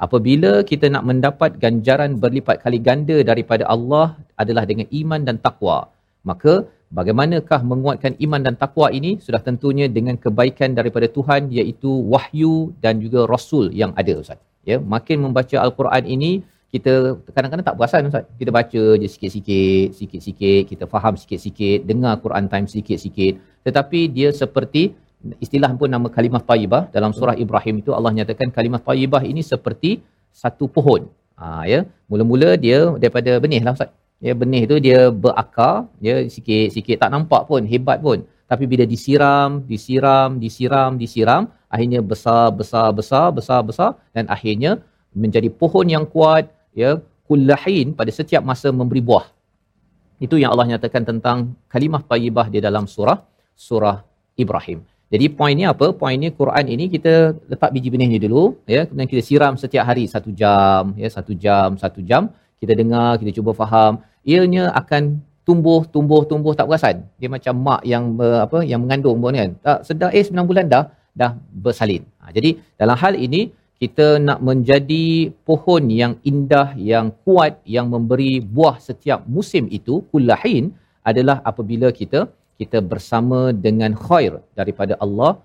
Apabila 0.00 0.52
kita 0.70 0.86
nak 0.88 1.04
mendapat 1.10 1.60
ganjaran 1.62 2.16
berlipat 2.22 2.64
kali 2.64 2.78
ganda 2.88 3.16
daripada 3.30 3.64
Allah 3.74 4.16
adalah 4.42 4.64
dengan 4.70 4.86
iman 5.00 5.20
dan 5.28 5.36
takwa. 5.46 5.78
Maka 6.24 6.64
bagaimanakah 6.96 7.60
menguatkan 7.70 8.16
iman 8.24 8.40
dan 8.46 8.54
takwa 8.62 8.88
ini? 8.98 9.20
Sudah 9.24 9.44
tentunya 9.48 9.86
dengan 9.96 10.16
kebaikan 10.24 10.72
daripada 10.78 11.04
Tuhan 11.16 11.52
iaitu 11.52 11.90
wahyu 12.12 12.72
dan 12.80 12.96
juga 13.04 13.28
rasul 13.28 13.68
yang 13.76 13.92
ada 14.00 14.14
Ustaz. 14.22 14.40
Ya, 14.64 14.76
makin 14.94 15.20
membaca 15.24 15.56
al-Quran 15.60 16.04
ini 16.16 16.32
kita 16.70 17.18
kadang-kadang 17.34 17.66
tak 17.66 17.76
perasan 17.78 18.08
Ustaz. 18.10 18.24
Kita 18.40 18.50
baca 18.54 18.82
je 19.02 19.08
sikit-sikit, 19.14 19.86
sikit-sikit, 19.98 20.62
kita 20.70 20.84
faham 20.86 21.14
sikit-sikit, 21.18 21.82
dengar 21.90 22.14
Quran 22.24 22.46
time 22.52 22.66
sikit-sikit. 22.70 23.42
Tetapi 23.66 24.00
dia 24.16 24.30
seperti 24.30 24.94
istilah 25.44 25.70
pun 25.80 25.90
nama 25.94 26.08
kalimah 26.16 26.42
tayyibah 26.50 26.82
dalam 26.94 27.10
surah 27.10 27.36
Ibrahim 27.44 27.82
itu 27.82 27.90
Allah 27.98 28.12
nyatakan 28.18 28.54
kalimah 28.54 28.80
tayyibah 28.88 29.22
ini 29.26 29.42
seperti 29.42 30.00
satu 30.30 30.70
pohon. 30.70 31.10
Ha, 31.40 31.66
ya. 31.72 31.80
Mula-mula 32.06 32.54
dia 32.54 32.78
daripada 33.02 33.42
benih 33.42 33.62
lah 33.66 33.74
Ustaz. 33.76 33.90
Ya, 34.20 34.32
benih 34.36 34.68
tu 34.70 34.76
dia 34.86 35.08
berakar, 35.08 35.88
dia 35.96 36.22
sikit-sikit 36.34 36.96
tak 37.02 37.10
nampak 37.14 37.48
pun, 37.50 37.64
hebat 37.64 37.98
pun. 38.04 38.20
Tapi 38.50 38.64
bila 38.70 38.84
disiram, 38.84 39.64
disiram, 39.70 40.36
disiram, 40.42 40.90
disiram, 41.00 41.42
akhirnya 41.72 42.00
besar, 42.04 42.52
besar, 42.52 42.88
besar, 42.98 43.26
besar, 43.32 43.60
besar 43.64 43.90
dan 44.14 44.28
akhirnya 44.28 44.82
menjadi 45.16 45.48
pohon 45.50 45.86
yang 45.88 46.04
kuat, 46.04 46.52
ya 46.74 47.00
kullahin 47.28 47.94
pada 47.98 48.10
setiap 48.10 48.42
masa 48.42 48.68
memberi 48.74 49.02
buah. 49.02 49.26
Itu 50.20 50.36
yang 50.36 50.52
Allah 50.52 50.76
nyatakan 50.76 51.02
tentang 51.06 51.56
kalimah 51.72 52.02
tayyibah 52.04 52.46
di 52.52 52.58
dalam 52.60 52.84
surah 52.84 53.18
surah 53.56 54.04
Ibrahim. 54.36 54.84
Jadi 55.10 55.26
poin 55.38 55.54
ni 55.58 55.66
apa? 55.66 55.90
Poin 56.00 56.14
ni 56.14 56.30
Quran 56.30 56.64
ini 56.70 56.86
kita 56.86 57.34
letak 57.50 57.70
biji 57.74 57.90
benih 57.90 58.08
ni 58.14 58.18
dulu, 58.22 58.54
ya, 58.62 58.86
kemudian 58.86 59.10
kita 59.10 59.22
siram 59.26 59.54
setiap 59.58 59.82
hari 59.90 60.06
satu 60.06 60.30
jam, 60.30 60.94
ya, 60.94 61.08
satu 61.10 61.34
jam, 61.34 61.74
satu 61.74 61.98
jam. 61.98 62.30
Kita 62.62 62.78
dengar, 62.78 63.18
kita 63.18 63.34
cuba 63.42 63.50
faham. 63.50 63.98
Ianya 64.22 64.70
akan 64.70 65.18
tumbuh, 65.42 65.82
tumbuh, 65.94 66.22
tumbuh 66.30 66.54
tak 66.54 66.70
perasan. 66.70 66.96
Dia 67.18 67.26
macam 67.26 67.54
mak 67.58 67.82
yang 67.82 68.14
uh, 68.22 68.46
apa, 68.46 68.62
yang 68.62 68.86
mengandung 68.86 69.18
pun 69.18 69.34
kan. 69.34 69.50
Tak 69.66 69.78
sedar, 69.88 70.14
eh 70.14 70.22
9 70.22 70.46
bulan 70.46 70.70
dah, 70.70 70.84
dah 71.10 71.34
bersalin. 71.50 72.06
Ha, 72.22 72.30
jadi 72.30 72.62
dalam 72.78 72.94
hal 72.94 73.18
ini 73.18 73.50
kita 73.80 74.06
nak 74.20 74.44
menjadi 74.48 75.32
pohon 75.48 75.84
yang 76.00 76.12
indah, 76.30 76.76
yang 76.76 77.06
kuat, 77.24 77.64
yang 77.64 77.88
memberi 77.94 78.32
buah 78.56 78.76
setiap 78.88 79.24
musim 79.24 79.64
itu, 79.78 80.04
kullahin 80.12 80.76
adalah 81.10 81.40
apabila 81.50 81.88
kita 82.00 82.28
kita 82.60 82.78
bersama 82.84 83.40
dengan 83.66 83.96
khair 83.96 84.32
daripada 84.52 84.94
Allah 85.04 85.40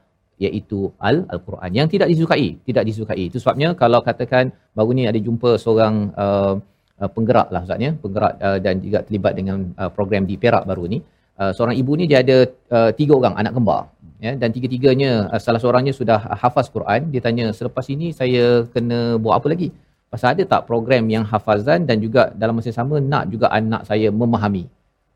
iaitu 0.46 0.92
al 1.00 1.24
al-Quran 1.32 1.72
yang 1.80 1.88
tidak 1.88 2.12
disukai, 2.12 2.60
tidak 2.68 2.84
disukai. 2.84 3.32
Itu 3.32 3.40
sebabnya 3.40 3.72
kalau 3.82 4.04
katakan 4.04 4.52
baru 4.78 4.92
ni 4.92 5.04
ada 5.12 5.20
jumpa 5.28 5.56
seorang 5.64 6.12
uh, 6.24 6.54
uh, 7.00 7.10
penggerak 7.16 7.48
lah 7.56 7.64
Ustaz 7.64 7.80
ya, 7.80 7.92
penggerak 8.04 8.34
uh, 8.44 8.60
dan 8.66 8.84
juga 8.84 9.00
terlibat 9.08 9.34
dengan 9.40 9.72
uh, 9.80 9.88
program 9.88 10.28
di 10.28 10.36
Perak 10.36 10.68
baru 10.68 10.92
ni. 10.92 11.00
Uh, 11.00 11.15
seorang 11.56 11.76
ibu 11.76 11.92
ni 12.00 12.06
dia 12.12 12.24
ada 12.24 12.38
uh, 12.72 12.92
tiga 12.96 13.14
orang 13.20 13.36
anak 13.36 13.54
kembar. 13.56 13.82
Ya 14.24 14.32
dan 14.42 14.50
tiga-tiganya 14.56 15.28
uh, 15.28 15.40
salah 15.44 15.60
seorangnya 15.60 15.92
sudah 15.92 16.20
uh, 16.32 16.38
hafaz 16.44 16.72
Quran. 16.76 17.12
Dia 17.12 17.22
tanya 17.26 17.46
selepas 17.52 17.86
ini 17.92 18.16
saya 18.16 18.64
kena 18.74 19.20
buat 19.20 19.36
apa 19.40 19.48
lagi? 19.54 19.70
Pasal 20.08 20.38
ada 20.38 20.44
tak 20.48 20.62
program 20.70 21.04
yang 21.12 21.28
hafazan 21.28 21.84
dan 21.84 22.00
juga 22.00 22.32
dalam 22.42 22.56
masa 22.56 22.72
sama 22.72 23.04
nak 23.04 23.28
juga 23.28 23.52
anak 23.52 23.84
saya 23.90 24.08
memahami? 24.22 24.64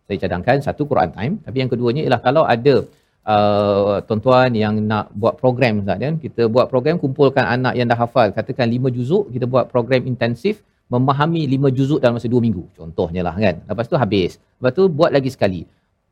Saya 0.07 0.17
cadangkan 0.27 0.59
satu 0.59 0.83
Quran 0.91 1.09
time. 1.15 1.33
Tapi 1.45 1.57
yang 1.61 1.69
keduanya 1.71 2.01
ialah 2.03 2.21
kalau 2.27 2.43
ada 2.43 2.75
uh, 3.23 3.95
tuan-tuan 4.03 4.51
yang 4.63 4.75
nak 4.91 5.07
buat 5.15 5.39
program 5.39 5.87
kan 5.87 6.19
kita 6.19 6.51
buat 6.51 6.67
program 6.67 6.99
kumpulkan 6.99 7.45
anak 7.55 7.73
yang 7.79 7.87
dah 7.87 7.99
hafal 8.03 8.27
katakan 8.35 8.67
lima 8.67 8.91
juzuk 8.91 9.31
kita 9.31 9.45
buat 9.47 9.71
program 9.71 10.03
intensif 10.11 10.59
memahami 10.89 11.45
lima 11.45 11.69
juzuk 11.69 12.03
dalam 12.03 12.19
masa 12.19 12.27
dua 12.27 12.41
minggu. 12.43 12.67
Contohnya 12.75 13.21
lah 13.23 13.35
kan. 13.37 13.55
Lepas 13.63 13.85
tu 13.87 13.95
habis. 13.95 14.41
Lepas 14.59 14.71
tu 14.75 14.83
buat 14.89 15.13
lagi 15.15 15.31
sekali 15.31 15.63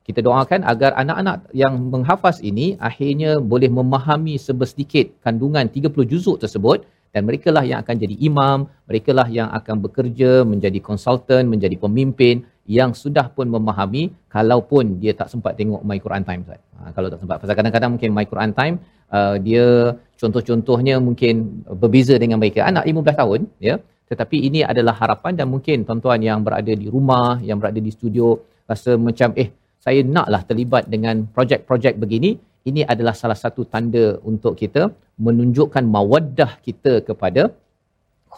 kita 0.07 0.19
doakan 0.23 0.63
agar 0.71 0.95
anak-anak 1.01 1.51
yang 1.61 1.73
menghafaz 1.93 2.39
ini 2.39 2.79
akhirnya 2.79 3.31
boleh 3.51 3.67
memahami 3.67 4.35
sebesedikit 4.39 5.11
kandungan 5.25 5.67
30 5.67 5.91
juzuk 6.11 6.39
tersebut 6.43 6.87
dan 7.11 7.27
mereka 7.27 7.49
lah 7.55 7.63
yang 7.69 7.79
akan 7.83 7.95
jadi 8.03 8.15
imam, 8.29 8.57
mereka 8.87 9.11
lah 9.19 9.27
yang 9.37 9.49
akan 9.59 9.75
bekerja 9.85 10.31
menjadi 10.51 10.79
konsultan, 10.89 11.43
menjadi 11.53 11.75
pemimpin 11.79 12.45
yang 12.67 12.91
sudah 12.91 13.31
pun 13.35 13.47
memahami 13.47 14.11
kalaupun 14.27 14.99
dia 15.01 15.15
tak 15.15 15.31
sempat 15.33 15.55
tengok 15.59 15.81
My 15.87 15.97
Quran 16.03 16.23
Time. 16.27 16.43
Ha, 16.51 16.91
kalau 16.95 17.07
tak 17.11 17.19
sempat. 17.23 17.37
Pasal 17.43 17.55
kadang-kadang 17.59 17.91
mungkin 17.95 18.11
My 18.11 18.25
Quran 18.27 18.51
Time 18.51 18.75
uh, 19.11 19.35
dia 19.39 19.95
contoh-contohnya 20.19 20.99
mungkin 20.99 21.63
berbeza 21.83 22.15
dengan 22.19 22.37
mereka. 22.43 22.67
Anak 22.67 22.83
15 22.87 23.21
tahun 23.21 23.41
ya. 23.59 23.75
Tetapi 24.07 24.37
ini 24.47 24.59
adalah 24.63 24.95
harapan 24.95 25.35
dan 25.35 25.47
mungkin 25.51 25.83
tuan-tuan 25.83 26.19
yang 26.23 26.39
berada 26.39 26.71
di 26.71 26.87
rumah, 26.87 27.43
yang 27.43 27.59
berada 27.59 27.79
di 27.87 27.91
studio 27.91 28.39
rasa 28.63 28.95
macam 28.95 29.35
eh 29.35 29.51
saya 29.87 30.01
naklah 30.15 30.41
terlibat 30.49 30.83
dengan 30.93 31.23
projek-projek 31.35 31.95
begini. 32.03 32.31
Ini 32.69 32.81
adalah 32.93 33.15
salah 33.19 33.39
satu 33.43 33.61
tanda 33.73 34.05
untuk 34.29 34.53
kita 34.61 34.91
menunjukkan 35.25 35.83
mawaddah 35.95 36.51
kita 36.65 36.93
kepada 37.09 37.43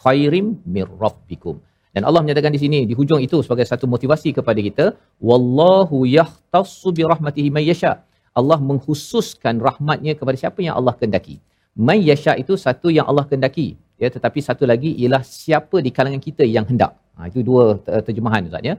khairim 0.02 0.62
mir 0.74 0.86
rabbikum. 1.04 1.56
Dan 1.96 2.06
Allah 2.08 2.22
menyatakan 2.26 2.54
di 2.56 2.62
sini 2.64 2.80
di 2.90 2.94
hujung 3.00 3.22
itu 3.28 3.38
sebagai 3.46 3.66
satu 3.72 3.86
motivasi 3.94 4.30
kepada 4.38 4.60
kita 4.68 4.86
wallahu 5.30 6.06
yahtassu 6.18 6.94
bi 6.98 7.02
rahmatihi 7.12 7.50
may 7.56 7.66
yasha. 7.72 7.94
Allah 8.40 8.60
mengkhususkan 8.70 9.58
rahmatnya 9.70 10.14
kepada 10.20 10.38
siapa 10.42 10.62
yang 10.68 10.78
Allah 10.80 10.94
kehendaki. 11.00 11.42
May 11.88 12.00
yasha 12.10 12.38
itu 12.44 12.54
satu 12.66 12.94
yang 12.98 13.10
Allah 13.10 13.26
kehendaki 13.30 13.68
ya 14.04 14.10
tetapi 14.16 14.40
satu 14.50 14.70
lagi 14.72 14.94
ialah 15.02 15.26
siapa 15.26 15.82
di 15.86 15.90
kalangan 15.98 16.22
kita 16.28 16.46
yang 16.46 16.70
hendak. 16.70 16.94
Ha, 17.18 17.28
itu 17.32 17.42
dua 17.50 17.64
terjemahan 18.08 18.46
ustaz 18.46 18.64
ya 18.70 18.76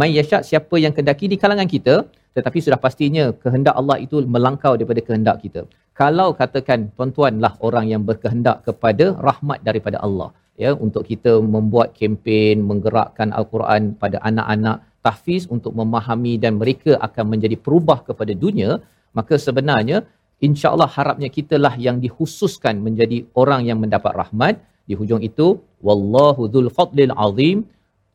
may 0.00 0.10
yasha 0.18 0.38
siapa 0.50 0.76
yang 0.84 0.92
kehendaki 0.96 1.26
di 1.32 1.36
kalangan 1.42 1.68
kita 1.74 1.94
tetapi 2.36 2.58
sudah 2.64 2.78
pastinya 2.84 3.24
kehendak 3.42 3.74
Allah 3.80 3.96
itu 4.04 4.16
melangkau 4.34 4.72
daripada 4.78 5.00
kehendak 5.06 5.36
kita. 5.44 5.60
Kalau 6.00 6.28
katakan 6.40 6.88
tuan-tuanlah 6.96 7.52
orang 7.66 7.86
yang 7.92 8.02
berkehendak 8.08 8.64
kepada 8.66 9.06
rahmat 9.26 9.58
daripada 9.68 10.00
Allah 10.06 10.28
ya 10.62 10.70
untuk 10.86 11.04
kita 11.10 11.32
membuat 11.54 11.92
kempen 11.98 12.64
menggerakkan 12.70 13.28
al-Quran 13.40 13.92
pada 14.02 14.16
anak-anak 14.30 14.76
tahfiz 15.04 15.44
untuk 15.54 15.72
memahami 15.80 16.34
dan 16.44 16.56
mereka 16.62 16.96
akan 17.06 17.24
menjadi 17.32 17.56
perubah 17.64 17.98
kepada 18.08 18.32
dunia 18.44 18.80
maka 19.18 19.36
sebenarnya 19.46 19.98
insya-Allah 20.46 20.88
harapnya 20.96 21.28
kitalah 21.36 21.74
yang 21.86 21.96
dikhususkan 22.04 22.80
menjadi 22.86 23.18
orang 23.40 23.62
yang 23.68 23.78
mendapat 23.84 24.12
rahmat. 24.22 24.54
Di 24.88 24.94
hujung 24.98 25.22
itu 25.28 25.46
wallahu 25.86 26.50
dzul 26.52 26.68
fadlil 26.76 27.14
azim 27.26 27.58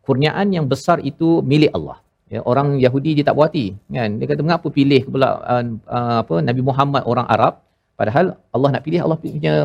kurniaan 0.07 0.47
yang 0.55 0.65
besar 0.73 0.97
itu 1.11 1.29
milik 1.51 1.71
Allah. 1.77 1.97
Ya 2.33 2.39
orang 2.51 2.67
Yahudi 2.85 3.11
dia 3.17 3.25
tak 3.27 3.35
puas 3.37 3.47
hati 3.47 3.65
kan? 3.97 4.09
Dia 4.19 4.25
kata 4.31 4.41
mengapa 4.47 4.67
pilih 4.77 5.01
pula 5.13 5.29
uh, 5.53 5.63
uh, 5.97 6.17
apa 6.23 6.35
Nabi 6.47 6.61
Muhammad 6.69 7.03
orang 7.11 7.27
Arab? 7.35 7.53
Padahal 7.99 8.25
Allah 8.55 8.69
nak 8.75 8.83
pilih 8.87 8.99
Allah 9.05 9.17
punya 9.23 9.55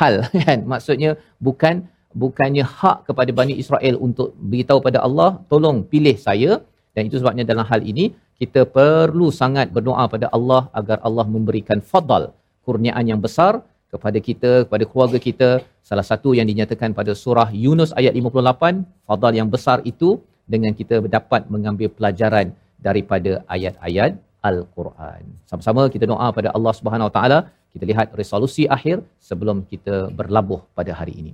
hal 0.00 0.14
kan? 0.44 0.58
Maksudnya 0.72 1.10
bukan 1.46 1.74
bukannya 2.22 2.64
hak 2.80 2.98
kepada 3.08 3.30
Bani 3.40 3.54
Israel 3.62 3.94
untuk 4.06 4.28
beritahu 4.52 4.80
pada 4.88 4.98
Allah 5.06 5.30
tolong 5.52 5.78
pilih 5.92 6.16
saya. 6.26 6.50
Dan 6.96 7.08
itu 7.08 7.16
sebabnya 7.20 7.44
dalam 7.52 7.64
hal 7.70 7.80
ini 7.92 8.04
kita 8.40 8.60
perlu 8.76 9.28
sangat 9.40 9.66
berdoa 9.76 10.04
pada 10.14 10.26
Allah 10.36 10.62
agar 10.80 10.98
Allah 11.08 11.24
memberikan 11.34 11.78
fadal 11.90 12.24
kurniaan 12.66 13.04
yang 13.10 13.20
besar 13.26 13.52
kepada 13.92 14.18
kita 14.28 14.50
kepada 14.68 14.84
keluarga 14.90 15.18
kita 15.26 15.48
salah 15.88 16.06
satu 16.10 16.36
yang 16.38 16.46
dinyatakan 16.50 16.92
pada 16.98 17.12
surah 17.22 17.48
Yunus 17.64 17.90
ayat 18.00 18.12
58 18.12 19.08
fadal 19.08 19.32
yang 19.40 19.48
besar 19.54 19.80
itu 19.92 20.20
dengan 20.54 20.72
kita 20.80 21.00
dapat 21.16 21.48
mengambil 21.54 21.88
pelajaran 21.96 22.52
daripada 22.80 23.32
ayat-ayat 23.54 24.12
Al-Quran. 24.48 25.22
Sama-sama 25.50 25.82
kita 25.94 26.04
doa 26.12 26.28
pada 26.38 26.48
Allah 26.56 26.72
Subhanahu 26.78 27.08
Wa 27.10 27.14
Taala. 27.16 27.38
Kita 27.72 27.84
lihat 27.90 28.14
resolusi 28.20 28.64
akhir 28.76 29.04
sebelum 29.28 29.66
kita 29.72 30.08
berlabuh 30.18 30.60
pada 30.78 30.92
hari 31.00 31.14
ini. 31.20 31.32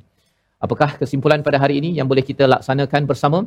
Apakah 0.64 0.96
kesimpulan 1.00 1.44
pada 1.46 1.60
hari 1.62 1.78
ini 1.80 1.90
yang 1.98 2.08
boleh 2.10 2.24
kita 2.30 2.48
laksanakan 2.54 3.02
bersama? 3.10 3.38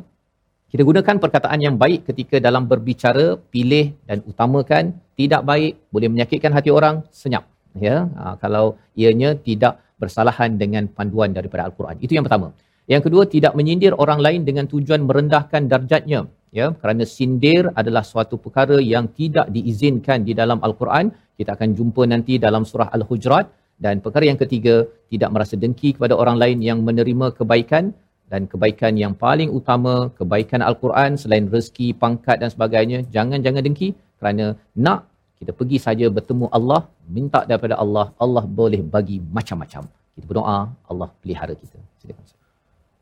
Kita 0.68 0.84
gunakan 0.84 1.16
perkataan 1.16 1.60
yang 1.64 1.76
baik 1.80 2.04
ketika 2.08 2.36
dalam 2.46 2.68
berbicara, 2.68 3.40
pilih 3.52 3.96
dan 4.08 4.20
utamakan. 4.30 4.92
Tidak 5.16 5.42
baik, 5.50 5.88
boleh 5.88 6.08
menyakitkan 6.12 6.52
hati 6.52 6.68
orang, 6.68 7.00
senyap. 7.08 7.47
Ya, 7.76 8.08
ha, 8.18 8.34
kalau 8.40 8.80
ianya 8.96 9.36
tidak 9.36 9.82
bersalahan 10.00 10.56
dengan 10.62 10.86
panduan 10.88 11.30
daripada 11.36 11.68
Al-Quran. 11.68 11.96
Itu 12.00 12.16
yang 12.16 12.24
pertama. 12.26 12.54
Yang 12.88 13.02
kedua, 13.10 13.22
tidak 13.28 13.52
menyindir 13.58 13.92
orang 14.00 14.20
lain 14.24 14.40
dengan 14.48 14.64
tujuan 14.72 15.04
merendahkan 15.04 15.68
darjatnya. 15.68 16.24
Ya, 16.48 16.72
kerana 16.80 17.04
sindir 17.04 17.68
adalah 17.76 18.00
suatu 18.00 18.40
perkara 18.40 18.80
yang 18.80 19.12
tidak 19.12 19.52
diizinkan 19.52 20.24
di 20.24 20.32
dalam 20.32 20.58
Al-Quran. 20.64 21.12
Kita 21.36 21.52
akan 21.56 21.76
jumpa 21.76 22.08
nanti 22.08 22.40
dalam 22.40 22.64
surah 22.64 22.88
Al-Hujurat. 22.96 23.46
Dan 23.78 24.00
perkara 24.00 24.24
yang 24.26 24.40
ketiga, 24.40 24.88
tidak 25.12 25.30
merasa 25.34 25.54
dengki 25.54 25.94
kepada 25.94 26.16
orang 26.16 26.40
lain 26.42 26.58
yang 26.64 26.80
menerima 26.80 27.36
kebaikan. 27.36 27.92
Dan 28.32 28.48
kebaikan 28.52 28.96
yang 28.96 29.12
paling 29.12 29.52
utama, 29.58 30.08
kebaikan 30.16 30.64
Al-Quran 30.64 31.20
selain 31.20 31.44
rezeki, 31.52 31.96
pangkat 32.02 32.40
dan 32.40 32.48
sebagainya. 32.48 33.04
Jangan-jangan 33.14 33.62
dengki 33.64 33.88
kerana 34.20 34.56
nak 34.76 35.08
kita 35.38 35.52
pergi 35.54 35.78
saja 35.78 36.06
bertemu 36.10 36.46
Allah, 36.50 36.80
minta 37.08 37.40
daripada 37.48 37.74
Allah, 37.82 38.12
Allah 38.24 38.44
boleh 38.44 38.80
bagi 38.84 39.16
macam-macam. 39.18 39.88
Kita 40.14 40.26
berdoa, 40.28 40.58
Allah 40.90 41.08
pelihara 41.20 41.54
kita. 41.56 41.80
Silakan. 42.00 42.24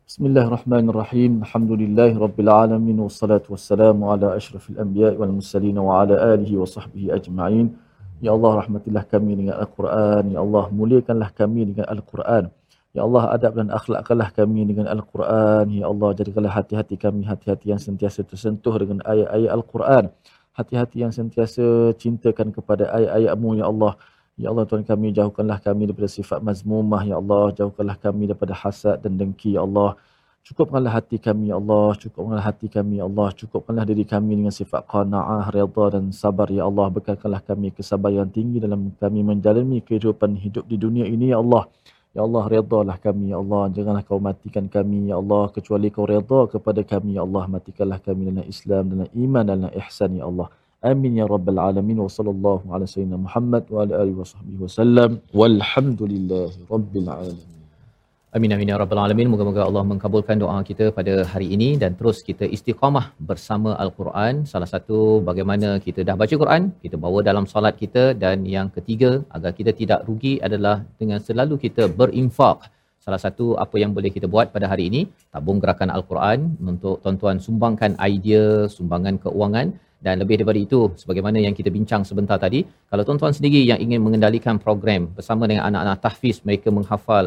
Bismillahirrahmanirrahim. 0.07 1.43
Alhamdulillah 1.43 2.11
rabbil 2.15 2.51
alamin 2.63 2.99
wassalatu 3.03 3.59
wassalamu 3.59 4.07
ala 4.15 4.39
asyrafil 4.39 4.79
anbiya 4.79 5.11
wal 5.19 5.35
mursalin 5.35 5.77
wa 5.83 6.07
ala 6.07 6.15
alihi 6.33 6.55
wa 6.55 6.63
sahbihi 6.63 7.11
ajma'in. 7.19 7.75
Ya 8.23 8.31
Allah 8.31 8.63
rahmatilah 8.63 9.03
kami 9.11 9.33
dengan 9.35 9.59
Al-Quran. 9.59 10.25
Ya 10.31 10.41
Allah 10.47 10.65
muliakanlah 10.71 11.31
kami 11.35 11.75
dengan 11.75 11.91
Al-Quran. 11.91 12.45
Ya 12.97 13.03
Allah 13.05 13.23
adab 13.35 13.53
dan 13.59 13.69
akhlakkanlah 13.69 14.31
kami 14.33 14.63
dengan 14.71 14.87
Al-Quran. 14.95 15.67
Ya 15.75 15.85
Allah 15.91 16.09
jadikanlah 16.17 16.55
hati-hati 16.55 16.95
kami 16.97 17.27
hati-hati 17.27 17.75
yang 17.75 17.83
sentiasa 17.83 18.23
tersentuh 18.25 18.73
dengan 18.79 19.03
ayat-ayat 19.05 19.51
Al-Quran. 19.59 20.05
Hati-hati 20.57 21.05
yang 21.05 21.13
sentiasa 21.13 21.93
cintakan 22.01 22.49
kepada 22.49 22.89
ayat-ayatmu 22.97 23.61
Ya 23.61 23.69
Allah. 23.69 23.93
Ya 24.41 24.49
Allah 24.53 24.65
Tuhan 24.65 24.89
kami 24.89 25.13
jauhkanlah 25.13 25.61
kami 25.61 25.85
daripada 25.85 26.09
sifat 26.09 26.41
mazmumah 26.41 27.05
Ya 27.05 27.21
Allah. 27.21 27.53
Jauhkanlah 27.53 28.01
kami 28.01 28.25
daripada 28.33 28.57
hasad 28.57 29.05
dan 29.05 29.21
dengki 29.21 29.61
Ya 29.61 29.69
Allah. 29.69 30.01
Cukupkanlah 30.49 30.97
hati 30.97 31.21
kami 31.21 31.53
Ya 31.53 31.61
Allah. 31.61 31.93
Cukupkanlah 32.01 32.41
hati 32.41 32.73
kami 32.73 33.01
Ya 33.01 33.05
Allah. 33.05 33.29
Cukupkanlah 33.37 33.85
diri 33.85 34.09
kami 34.09 34.33
dengan 34.41 34.55
sifat 34.61 34.89
qanaah 34.89 35.53
redha 35.53 35.85
dan 35.93 36.09
sabar 36.17 36.49
Ya 36.49 36.65
Allah. 36.65 36.89
Bekalkanlah 36.89 37.45
kami 37.45 37.77
kesabaran 37.77 38.33
tinggi 38.33 38.57
dalam 38.57 38.97
kami 38.97 39.21
menjalani 39.29 39.85
kehidupan 39.85 40.41
hidup 40.41 40.65
di 40.65 40.81
dunia 40.81 41.05
ini 41.05 41.37
Ya 41.37 41.39
Allah 41.45 41.69
Ya 42.17 42.25
Allah 42.25 42.45
redalah 42.49 42.97
kami 42.97 43.29
Ya 43.33 43.37
Allah. 43.37 43.69
Janganlah 43.77 44.03
kau 44.09 44.17
matikan 44.17 44.73
kami 44.73 45.12
Ya 45.12 45.21
Allah. 45.21 45.53
Kecuali 45.53 45.93
kau 45.93 46.09
redha 46.09 46.41
kepada 46.49 46.81
kami 46.81 47.21
Ya 47.21 47.23
Allah. 47.29 47.45
Matikanlah 47.45 48.01
kami 48.01 48.33
dalam 48.33 48.47
Islam 48.49 48.83
dalam 48.93 49.09
iman 49.12 49.45
dalam 49.45 49.71
ihsan 49.85 50.17
Ya 50.17 50.25
Allah. 50.25 50.49
Amin 50.81 51.21
ya 51.21 51.29
rabbal 51.29 51.61
alamin. 51.61 52.01
Wa 52.01 52.09
sallallahu 52.09 52.73
ala 52.73 52.89
sayyidina 52.89 53.21
Muhammad 53.21 53.69
wa 53.69 53.85
ala 53.85 54.01
alihi 54.01 54.17
wa 54.17 54.29
sahbihi 54.33 54.61
wasallam 54.64 55.11
walhamdulillahi 55.37 56.64
rabbil 56.73 57.09
alamin. 57.12 57.56
Amin 58.35 58.51
amin 58.55 58.70
ya 58.70 58.77
rabbal 58.81 58.99
alamin. 59.03 59.29
Moga-moga 59.33 59.62
Allah 59.66 59.83
mengabulkan 59.91 60.37
doa 60.43 60.57
kita 60.68 60.87
pada 60.97 61.12
hari 61.33 61.47
ini 61.55 61.68
dan 61.83 61.95
terus 61.99 62.27
kita 62.29 62.43
istiqamah 62.57 63.14
bersama 63.29 63.79
Al-Quran. 63.85 64.43
Salah 64.53 64.66
satu 64.72 65.22
bagaimana 65.29 65.68
kita 65.85 66.03
dah 66.09 66.16
baca 66.22 66.35
Quran, 66.43 66.62
kita 66.85 66.99
bawa 67.05 67.22
dalam 67.29 67.47
solat 67.53 67.79
kita 67.83 68.18
dan 68.22 68.43
yang 68.55 68.68
ketiga 68.77 69.22
agar 69.37 69.55
kita 69.59 69.70
tidak 69.81 70.03
rugi 70.09 70.35
adalah 70.49 70.83
dengan 70.99 71.22
selalu 71.22 71.55
kita 71.64 71.87
berinfak. 71.87 72.66
Salah 72.99 73.20
satu 73.22 73.55
apa 73.64 73.79
yang 73.79 73.95
boleh 73.95 74.11
kita 74.11 74.27
buat 74.27 74.51
pada 74.51 74.66
hari 74.72 74.91
ini, 74.91 75.01
tabung 75.31 75.62
gerakan 75.62 75.95
Al-Quran 75.95 76.59
untuk 76.72 76.99
tuan-tuan 77.07 77.39
sumbangkan 77.39 77.95
idea, 78.11 78.66
sumbangan 78.66 79.22
keuangan 79.22 79.70
dan 80.05 80.15
lebih 80.23 80.35
daripada 80.39 80.61
itu 80.67 80.81
sebagaimana 81.01 81.39
yang 81.47 81.55
kita 81.59 81.71
bincang 81.77 82.03
sebentar 82.09 82.37
tadi 82.45 82.61
kalau 82.91 83.03
tuan-tuan 83.07 83.35
sendiri 83.39 83.61
yang 83.71 83.81
ingin 83.81 84.01
mengendalikan 84.05 84.57
program 84.65 85.09
bersama 85.17 85.49
dengan 85.51 85.65
anak-anak 85.69 85.99
tahfiz 86.05 86.39
mereka 86.47 86.69
menghafal 86.79 87.25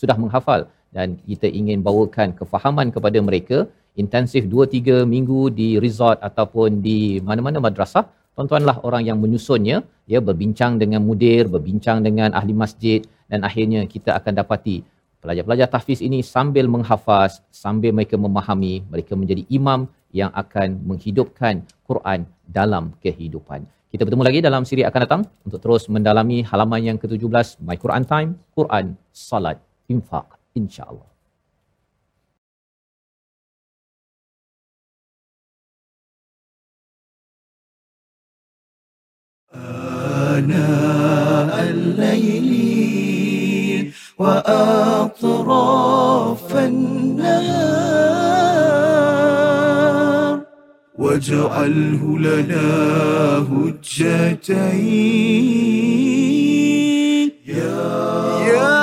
sudah 0.00 0.16
menghafal 0.22 0.60
dan 0.96 1.08
kita 1.28 1.48
ingin 1.60 1.84
bawakan 1.88 2.32
kefahaman 2.38 2.88
kepada 2.96 3.18
mereka 3.28 3.58
intensif 4.02 4.44
2 4.54 4.68
3 4.76 5.12
minggu 5.14 5.40
di 5.58 5.68
resort 5.84 6.18
ataupun 6.28 6.80
di 6.86 7.00
mana-mana 7.28 7.58
madrasah 7.66 8.04
tuan-tuanlah 8.36 8.76
orang 8.88 9.02
yang 9.08 9.18
menyusunnya. 9.24 9.78
Ya 10.12 10.20
berbincang 10.28 10.72
dengan 10.82 11.02
mudir 11.08 11.50
berbincang 11.54 11.98
dengan 12.06 12.30
ahli 12.38 12.54
masjid 12.62 13.00
dan 13.30 13.42
akhirnya 13.48 13.80
kita 13.94 14.14
akan 14.18 14.32
dapati 14.38 14.76
pelajar-pelajar 15.21 15.67
tahfiz 15.69 15.99
ini 16.01 16.19
sambil 16.25 16.65
menghafaz 16.65 17.45
sambil 17.53 17.93
mereka 17.93 18.17
memahami 18.17 18.81
mereka 18.89 19.13
menjadi 19.13 19.45
imam 19.47 19.85
yang 20.11 20.33
akan 20.33 20.81
menghidupkan 20.89 21.61
Quran 21.85 22.25
dalam 22.47 22.91
kehidupan 23.03 23.63
kita 23.93 24.07
bertemu 24.07 24.23
lagi 24.23 24.39
dalam 24.39 24.63
siri 24.63 24.83
akan 24.87 25.01
datang 25.05 25.21
untuk 25.45 25.59
terus 25.61 25.85
mendalami 25.91 26.41
halaman 26.41 26.81
yang 26.81 26.97
ke-17 26.97 27.61
My 27.61 27.77
Quran 27.77 28.03
Time 28.07 28.29
Quran 28.57 28.97
Salat 29.13 29.59
Infaq 29.91 30.39
insya-Allah 30.57 31.11
آناء 40.31 41.69
الليل 41.69 42.74
وأطراف 44.18 45.26
النهار. 46.56 47.96
واجعله 50.98 52.18
لنا 52.18 52.68
هجتين. 53.38 54.56
يا, 57.46 58.38
يا 58.46 58.75